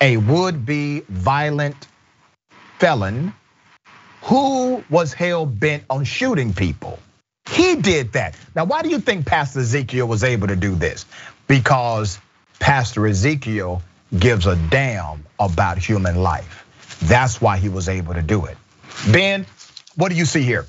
[0.02, 1.88] a would be violent
[2.80, 3.32] felon
[4.24, 6.98] who was hell bent on shooting people.
[7.48, 8.36] He did that.
[8.56, 11.06] Now, why do you think Pastor Ezekiel was able to do this?
[11.46, 12.18] Because
[12.58, 13.84] Pastor Ezekiel
[14.18, 16.66] gives a damn about human life.
[17.04, 18.58] That's why he was able to do it.
[19.12, 19.46] Ben,
[19.96, 20.66] what do you see here?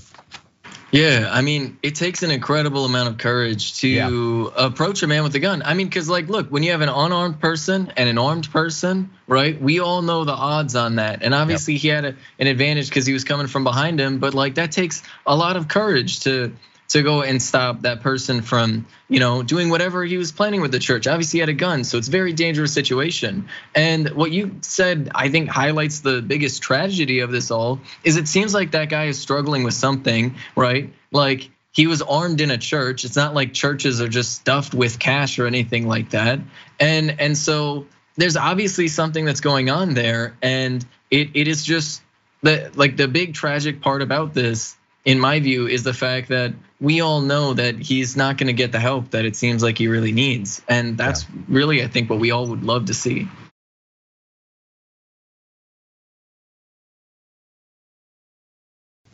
[0.90, 4.48] Yeah, I mean, it takes an incredible amount of courage to yeah.
[4.56, 5.62] approach a man with a gun.
[5.62, 9.10] I mean, because like, look, when you have an unarmed person and an armed person,
[9.26, 9.60] right?
[9.60, 11.82] We all know the odds on that, and obviously yep.
[11.82, 14.18] he had a, an advantage because he was coming from behind him.
[14.18, 16.54] But like, that takes a lot of courage to
[16.88, 20.72] to go and stop that person from, you know, doing whatever he was planning with
[20.72, 21.06] the church.
[21.06, 23.48] Obviously, he had a gun, so it's a very dangerous situation.
[23.74, 28.26] And what you said, I think, highlights the biggest tragedy of this all is it
[28.26, 30.92] seems like that guy is struggling with something, right?
[31.12, 33.04] Like he was armed in a church.
[33.04, 36.40] It's not like churches are just stuffed with cash or anything like that.
[36.80, 37.86] And and so
[38.16, 42.02] there's obviously something that's going on there, and it it is just
[42.42, 44.76] the like the big tragic part about this,
[45.08, 46.52] in my view, is the fact that
[46.82, 49.78] we all know that he's not going to get the help that it seems like
[49.78, 51.44] he really needs, and that's yeah.
[51.48, 53.26] really I think what we all would love to see.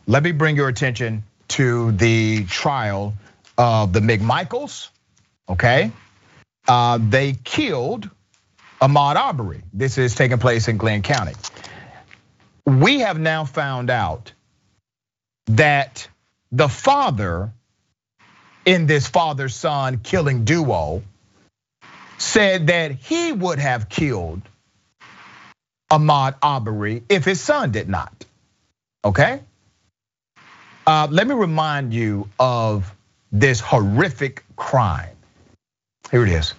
[0.05, 1.23] Let me bring your attention
[1.59, 3.13] to the trial
[3.57, 4.89] of the McMichaels.
[5.47, 5.93] Okay,
[6.67, 8.09] uh, they killed
[8.81, 9.61] Ahmaud Arbery.
[9.71, 11.35] This is taking place in Glynn County.
[12.65, 14.33] We have now found out
[15.47, 16.07] that
[16.51, 17.51] the father
[18.65, 21.03] in this father son killing duo
[22.17, 24.41] said that he would have killed
[25.91, 28.25] Ahmaud Arbery if his son did not.
[29.03, 29.39] Okay?
[30.87, 32.91] Uh, let me remind you of
[33.31, 35.15] this horrific crime.
[36.11, 36.53] Here it is.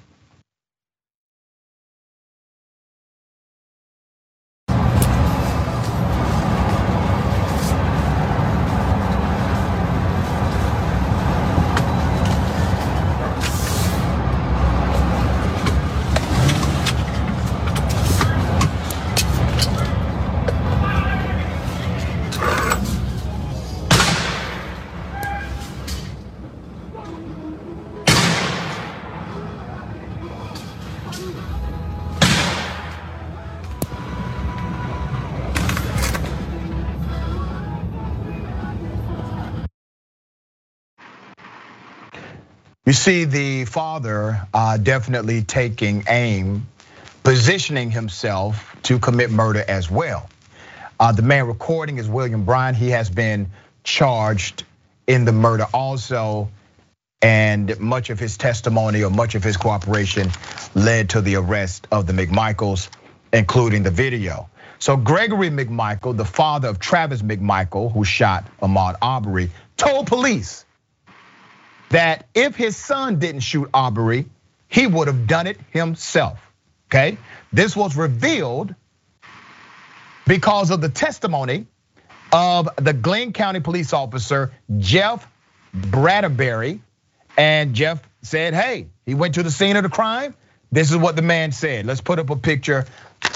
[42.97, 46.67] See the father uh, definitely taking aim,
[47.23, 50.29] positioning himself to commit murder as well.
[50.99, 52.75] Uh, the man recording is William Bryan.
[52.75, 53.53] He has been
[53.85, 54.65] charged
[55.07, 56.51] in the murder also,
[57.23, 60.31] and much of his testimony or much of his cooperation
[60.75, 62.89] led to the arrest of the McMichaels,
[63.33, 64.49] including the video.
[64.81, 70.66] So Gregory McMichael, the father of Travis McMichael, who shot Ahmaud Arbery, told police
[71.91, 74.27] that if his son didn't shoot Arbery,
[74.69, 76.41] he would have done it himself.
[76.89, 77.19] Okay?
[77.53, 78.75] This was revealed
[80.27, 81.67] because of the testimony
[82.33, 85.27] of the Glynn County police officer, Jeff
[85.73, 86.81] Bradbury.
[87.39, 90.35] And Jeff said, hey, he went to the scene of the crime.
[90.73, 91.87] This is what the man said.
[91.87, 92.87] Let's put up a picture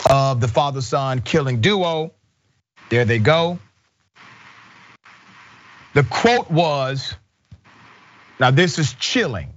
[0.08, 2.12] of the father son killing duo.
[2.88, 3.58] There they go.
[5.94, 7.14] The quote was,
[8.40, 9.52] now, this is chilling,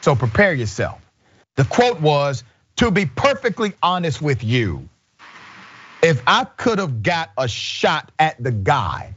[0.00, 1.00] so prepare yourself.
[1.54, 2.42] The quote was
[2.76, 4.88] To be perfectly honest with you,
[6.02, 9.14] if I could have got a shot at the guy,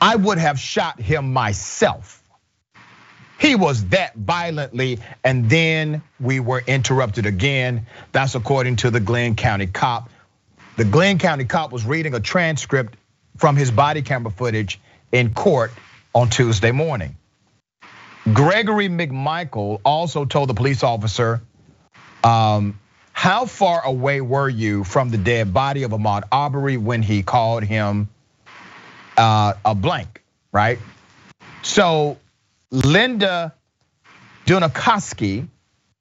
[0.00, 2.24] I would have shot him myself.
[3.38, 7.86] He was that violently, and then we were interrupted again.
[8.10, 10.10] That's according to the Glynn County cop.
[10.76, 12.96] The Glynn County cop was reading a transcript
[13.36, 14.80] from his body camera footage
[15.12, 15.70] in court
[16.14, 17.16] on Tuesday morning.
[18.32, 21.42] Gregory McMichael also told the police officer,
[22.24, 22.78] um,
[23.12, 27.62] how far away were you from the dead body of Ahmaud Arbery when he called
[27.62, 28.08] him
[29.16, 30.78] uh, a blank, right?
[31.62, 32.18] So
[32.72, 33.54] Linda
[34.44, 35.46] Dunikoski,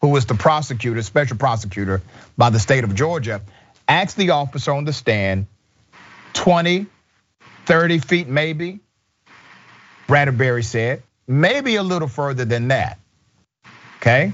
[0.01, 2.01] who was the prosecutor, special prosecutor
[2.35, 3.41] by the state of Georgia,
[3.87, 5.45] asked the officer on the stand
[6.33, 6.87] 20,
[7.65, 8.79] 30 feet maybe.
[10.07, 12.99] Bradbury said maybe a little further than that.
[13.97, 14.33] Okay?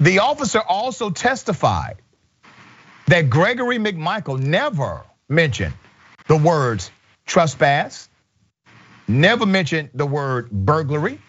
[0.00, 1.96] The officer also testified
[3.06, 5.74] that Gregory McMichael never mentioned
[6.26, 6.90] the words
[7.24, 8.08] trespass,
[9.08, 11.20] never mentioned the word burglary,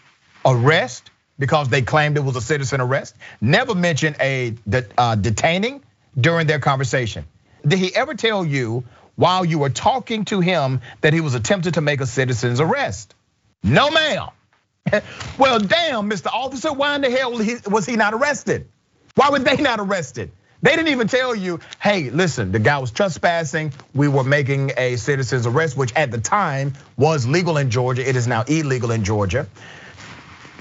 [0.45, 4.55] arrest, because they claimed it was a citizen arrest, never mentioned a
[4.97, 5.83] uh, detaining
[6.19, 7.25] during their conversation.
[7.65, 8.85] Did he ever tell you
[9.15, 13.13] while you were talking to him that he was attempting to make a citizen's arrest?
[13.67, 14.29] No, ma'am.
[15.37, 16.27] well, damn, Mr.
[16.27, 17.33] Officer, why in the hell
[17.69, 18.69] was he not arrested?
[19.15, 20.31] Why were they not arrested?
[20.61, 23.73] They didn't even tell you, hey, listen, the guy was trespassing.
[23.93, 28.07] We were making a citizen's arrest, which at the time was legal in Georgia.
[28.07, 29.47] It is now illegal in Georgia.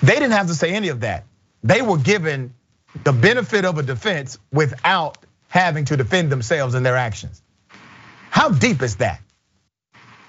[0.02, 1.24] They didn't have to say any of that.
[1.62, 2.54] They were given
[3.04, 7.40] the benefit of a defense without having to defend themselves in their actions.
[8.30, 9.20] How deep is that?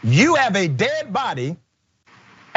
[0.03, 1.57] You have a dead body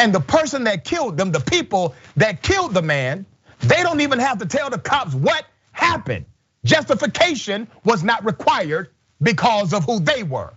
[0.00, 3.26] and the person that killed them, the people that killed the man,
[3.60, 6.24] they don't even have to tell the cops what happened.
[6.64, 8.88] Justification was not required
[9.20, 10.54] because of who they were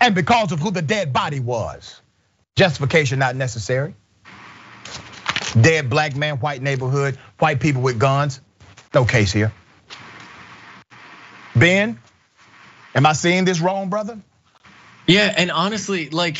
[0.00, 2.00] and because of who the dead body was.
[2.56, 3.94] Justification not necessary.
[5.60, 8.40] Dead black man, white neighborhood, white people with guns.
[8.94, 9.52] No case here.
[11.54, 11.98] Ben,
[12.94, 14.18] am I seeing this wrong, brother?
[15.06, 16.38] Yeah, and honestly, like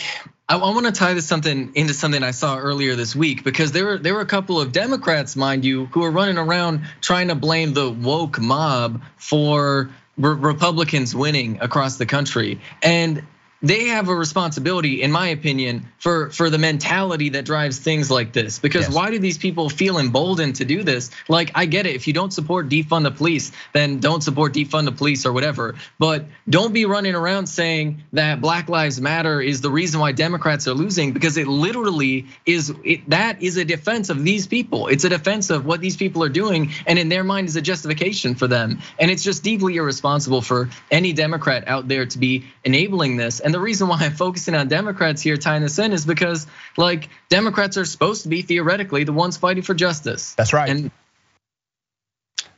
[0.52, 3.86] I, want to tie this something into something I saw earlier this week because there
[3.86, 7.34] were there were a couple of Democrats, mind you, who were running around trying to
[7.34, 12.60] blame the woke mob for Republicans winning across the country.
[12.82, 13.22] And
[13.62, 18.32] they have a responsibility, in my opinion, for for the mentality that drives things like
[18.32, 18.58] this.
[18.58, 18.94] Because yes.
[18.94, 21.10] why do these people feel emboldened to do this?
[21.28, 21.94] Like, I get it.
[21.94, 25.76] If you don't support defund the police, then don't support defund the police or whatever.
[25.98, 30.66] But don't be running around saying that Black Lives Matter is the reason why Democrats
[30.66, 32.74] are losing, because it literally is.
[32.84, 34.88] It, that is a defense of these people.
[34.88, 37.62] It's a defense of what these people are doing, and in their mind is a
[37.62, 38.80] justification for them.
[38.98, 43.38] And it's just deeply irresponsible for any Democrat out there to be enabling this.
[43.40, 46.46] And and the reason why I'm focusing on Democrats here, tying this in, is because
[46.78, 50.32] like Democrats are supposed to be theoretically the ones fighting for justice.
[50.36, 50.70] That's right.
[50.70, 50.90] And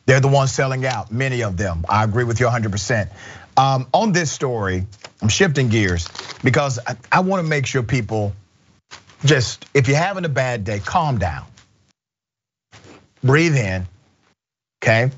[0.07, 1.85] they're the ones selling out, many of them.
[1.89, 3.11] I agree with you 100%.
[3.57, 4.87] Um, on this story,
[5.21, 6.09] I'm shifting gears
[6.45, 8.33] because I, I want to make sure people
[9.25, 11.45] just, if you're having a bad day, calm down.
[13.25, 13.89] Breathe in,
[14.81, 15.11] okay?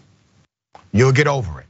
[0.90, 1.65] You'll get over it.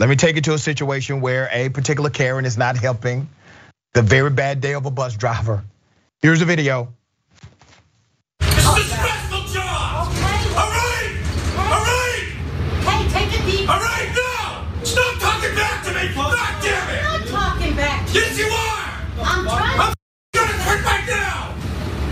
[0.00, 3.28] Let me take you to a situation where a particular Karen is not helping
[3.92, 5.62] the very bad day of a bus driver.
[6.20, 6.92] Here's a video.
[8.40, 10.08] This is a stressful job.
[10.08, 10.50] Okay.
[10.58, 11.14] All right.
[11.70, 12.26] All right.
[12.82, 13.70] Hey, take a deep.
[13.70, 14.66] All right, now.
[14.82, 16.12] Stop talking back to me.
[16.12, 17.04] God damn it.
[17.04, 18.14] I'm not talking back to.
[18.14, 18.98] Yes, you are.
[19.22, 19.78] I'm trying.
[19.78, 19.94] I'm
[20.34, 21.54] gonna quit right now.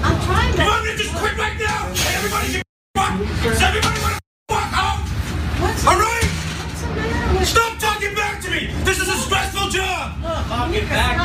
[0.05, 0.63] I'm trying to.
[0.63, 1.93] You want me to just quit right now?
[1.95, 2.63] Hey, everybody, get
[2.95, 3.11] fuck.
[3.61, 3.92] Everybody
[10.73, 11.21] Talking back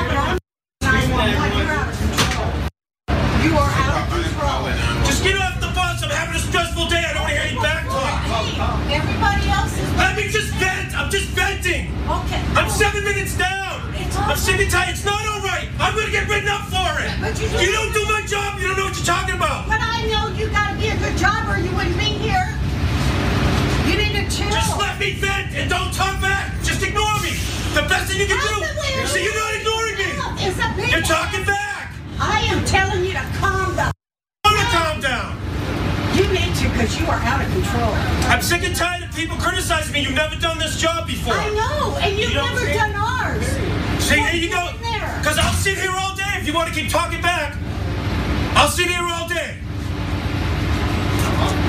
[3.39, 4.68] You are out of control.
[5.08, 6.04] Just get off the bus.
[6.04, 7.00] I'm having a stressful day.
[7.00, 8.28] I don't want to hear any back talk.
[8.91, 9.88] Everybody else is.
[9.95, 10.91] Let me just vent.
[11.00, 11.88] I'm just venting.
[12.12, 12.43] Okay.
[12.60, 13.88] I'm seven minutes down.
[14.28, 14.89] I'm sick and tired.
[14.89, 15.72] It's not all right.
[15.80, 17.08] I'm gonna get written up for it.
[17.24, 18.60] But you, you don't do my job.
[18.60, 19.72] You don't know what you're talking about.
[19.72, 22.52] But I know you gotta be a good job or you wouldn't be here.
[23.88, 24.52] You need to chill.
[24.52, 26.52] Just let me vent and don't talk back.
[26.68, 27.16] Just ignore me.
[27.78, 29.06] The best thing you can do.
[29.06, 30.10] See, you're not ignoring me.
[30.90, 31.94] You're talking back.
[32.20, 33.92] I am telling you to calm down.
[34.44, 35.38] I'm gonna calm down.
[36.18, 37.94] You need to because you are out of control.
[38.34, 40.02] I'm sick and tired of people criticizing me.
[40.02, 41.36] You've never done this job before.
[41.36, 43.46] I know, and you've you never done ours.
[44.02, 44.74] See, there you go.
[45.22, 47.56] Because I'll sit here all day if you want to keep talking back.
[48.56, 49.54] I'll sit here all day.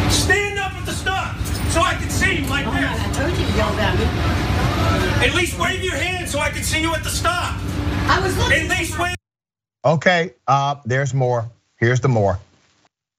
[0.08, 1.36] Stand up at the stop
[1.68, 2.98] so I can see you like oh, this.
[2.98, 4.47] I told you to yell at me.
[5.20, 7.58] At least wave your hand so I can see you at the stop.
[8.08, 8.70] I was looking.
[8.70, 9.16] At least wave.
[9.84, 11.50] Okay, uh, there's more.
[11.76, 12.38] Here's the more.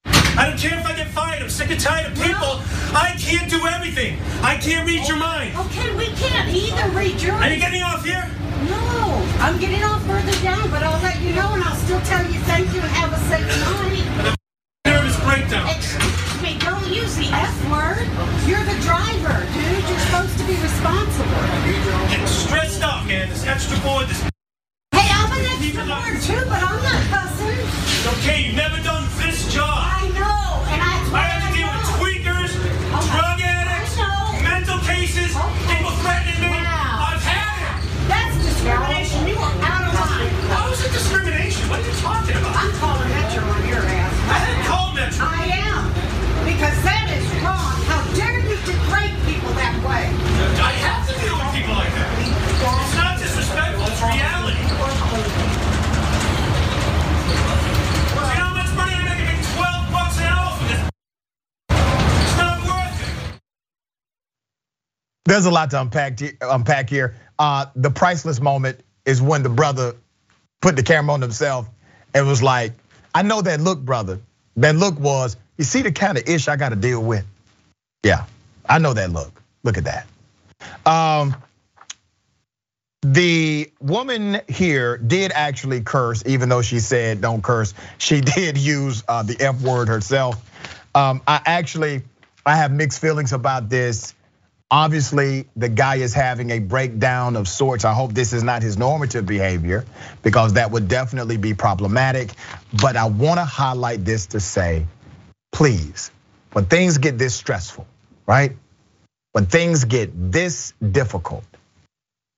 [0.06, 1.44] I don't care if I get fired.
[1.44, 2.32] I'm sick and tired of people.
[2.40, 2.64] No.
[2.96, 4.18] I can't do everything.
[4.42, 5.58] I can't read your mind.
[5.58, 7.34] Okay, we can't either read your.
[7.34, 7.46] Mind.
[7.46, 8.30] Are you getting off here?
[8.70, 12.24] No, I'm getting off further down, but I'll let you know, and I'll still tell
[12.32, 14.38] you thank you and have a safe night.
[14.86, 16.29] Nervous breakdown.
[16.40, 18.08] Excuse me, don't use the F word.
[18.48, 19.90] You're the driver, dude.
[19.90, 21.36] You're supposed to be responsible.
[22.08, 23.28] Getting stressed out, man.
[23.28, 24.22] This extra board, this.
[24.94, 27.60] Hey, I'm an extra board too, but I'm not cussing.
[27.60, 28.44] It's okay.
[28.44, 29.68] You've never done this job.
[29.68, 30.09] I
[49.90, 50.06] way?
[50.62, 52.14] I have to deal with people like that.
[52.22, 54.62] It's not disrespectful, it's reality.
[58.10, 59.42] You know how much money I'm making?
[59.58, 60.82] 12 bucks an hour for this.
[62.22, 63.42] It's not worth it.
[65.26, 67.16] There's a lot to unpack, unpack here.
[67.40, 69.96] Uh, the priceless moment is when the brother
[70.62, 71.68] put the camera on himself
[72.14, 72.74] and was like,
[73.16, 74.20] I know that look, brother.
[74.58, 77.26] That look was, you see the kind of ish I got to deal with?
[78.04, 78.26] Yeah,
[78.68, 79.39] I know that look.
[79.64, 80.08] Look at that.
[80.86, 81.36] Um,
[83.02, 87.74] the woman here did actually curse, even though she said don't curse.
[87.98, 90.36] She did use uh, the F word herself.
[90.94, 92.04] Um, I actually,
[92.46, 94.14] I have mixed feelings about this.
[94.72, 97.86] Obviously, the guy is having a breakdown of sorts.
[97.86, 99.86] I hope this is not his normative behavior
[100.22, 102.32] because that would definitely be problematic.
[102.80, 104.86] But I wanna highlight this to say,
[105.52, 106.12] please,
[106.54, 107.88] when things get this stressful,
[108.28, 108.56] right?
[109.32, 111.44] When things get this difficult,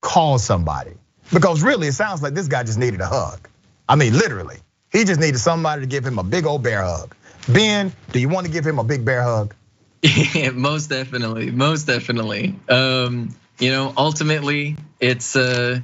[0.01, 0.93] call somebody.
[1.31, 3.47] Because really, it sounds like this guy just needed a hug.
[3.87, 4.57] I mean, literally,
[4.91, 7.15] he just needed somebody to give him a big old bear hug.
[7.47, 9.55] Ben, do you want to give him a big bear hug?
[10.03, 12.55] Yeah, most definitely, most definitely.
[12.69, 15.81] Um, You know, ultimately, it's uh,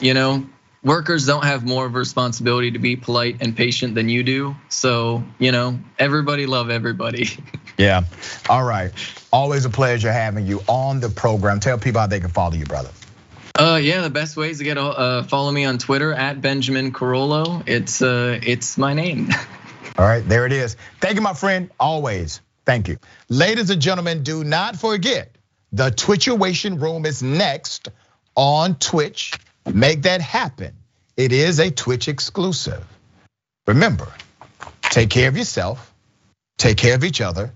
[0.00, 0.46] you know,
[0.88, 4.56] workers don't have more of a responsibility to be polite and patient than you do.
[4.70, 7.28] So, you know, everybody love everybody.
[7.78, 8.02] Yeah.
[8.50, 8.90] All right.
[9.32, 11.60] Always a pleasure having you on the program.
[11.60, 12.90] Tell people how they can follow you, brother.
[13.54, 16.92] Uh, yeah, the best way is to get uh, follow me on Twitter at Benjamin
[16.92, 17.62] Carollo.
[17.66, 19.28] It's uh, it's my name.
[19.96, 20.76] All right, there it is.
[21.00, 21.70] Thank you, my friend.
[21.78, 22.40] Always.
[22.66, 22.98] Thank you.
[23.28, 25.36] Ladies and gentlemen, do not forget
[25.70, 27.90] the Twitchuation room is next
[28.34, 29.34] on Twitch.
[29.72, 30.74] Make that happen.
[31.18, 32.86] It is a Twitch exclusive.
[33.66, 34.06] Remember,
[34.82, 35.92] take care of yourself,
[36.58, 37.52] take care of each other,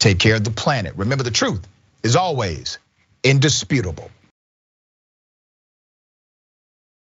[0.00, 0.94] take care of the planet.
[0.96, 1.64] Remember, the truth
[2.02, 2.78] is always
[3.22, 4.10] indisputable.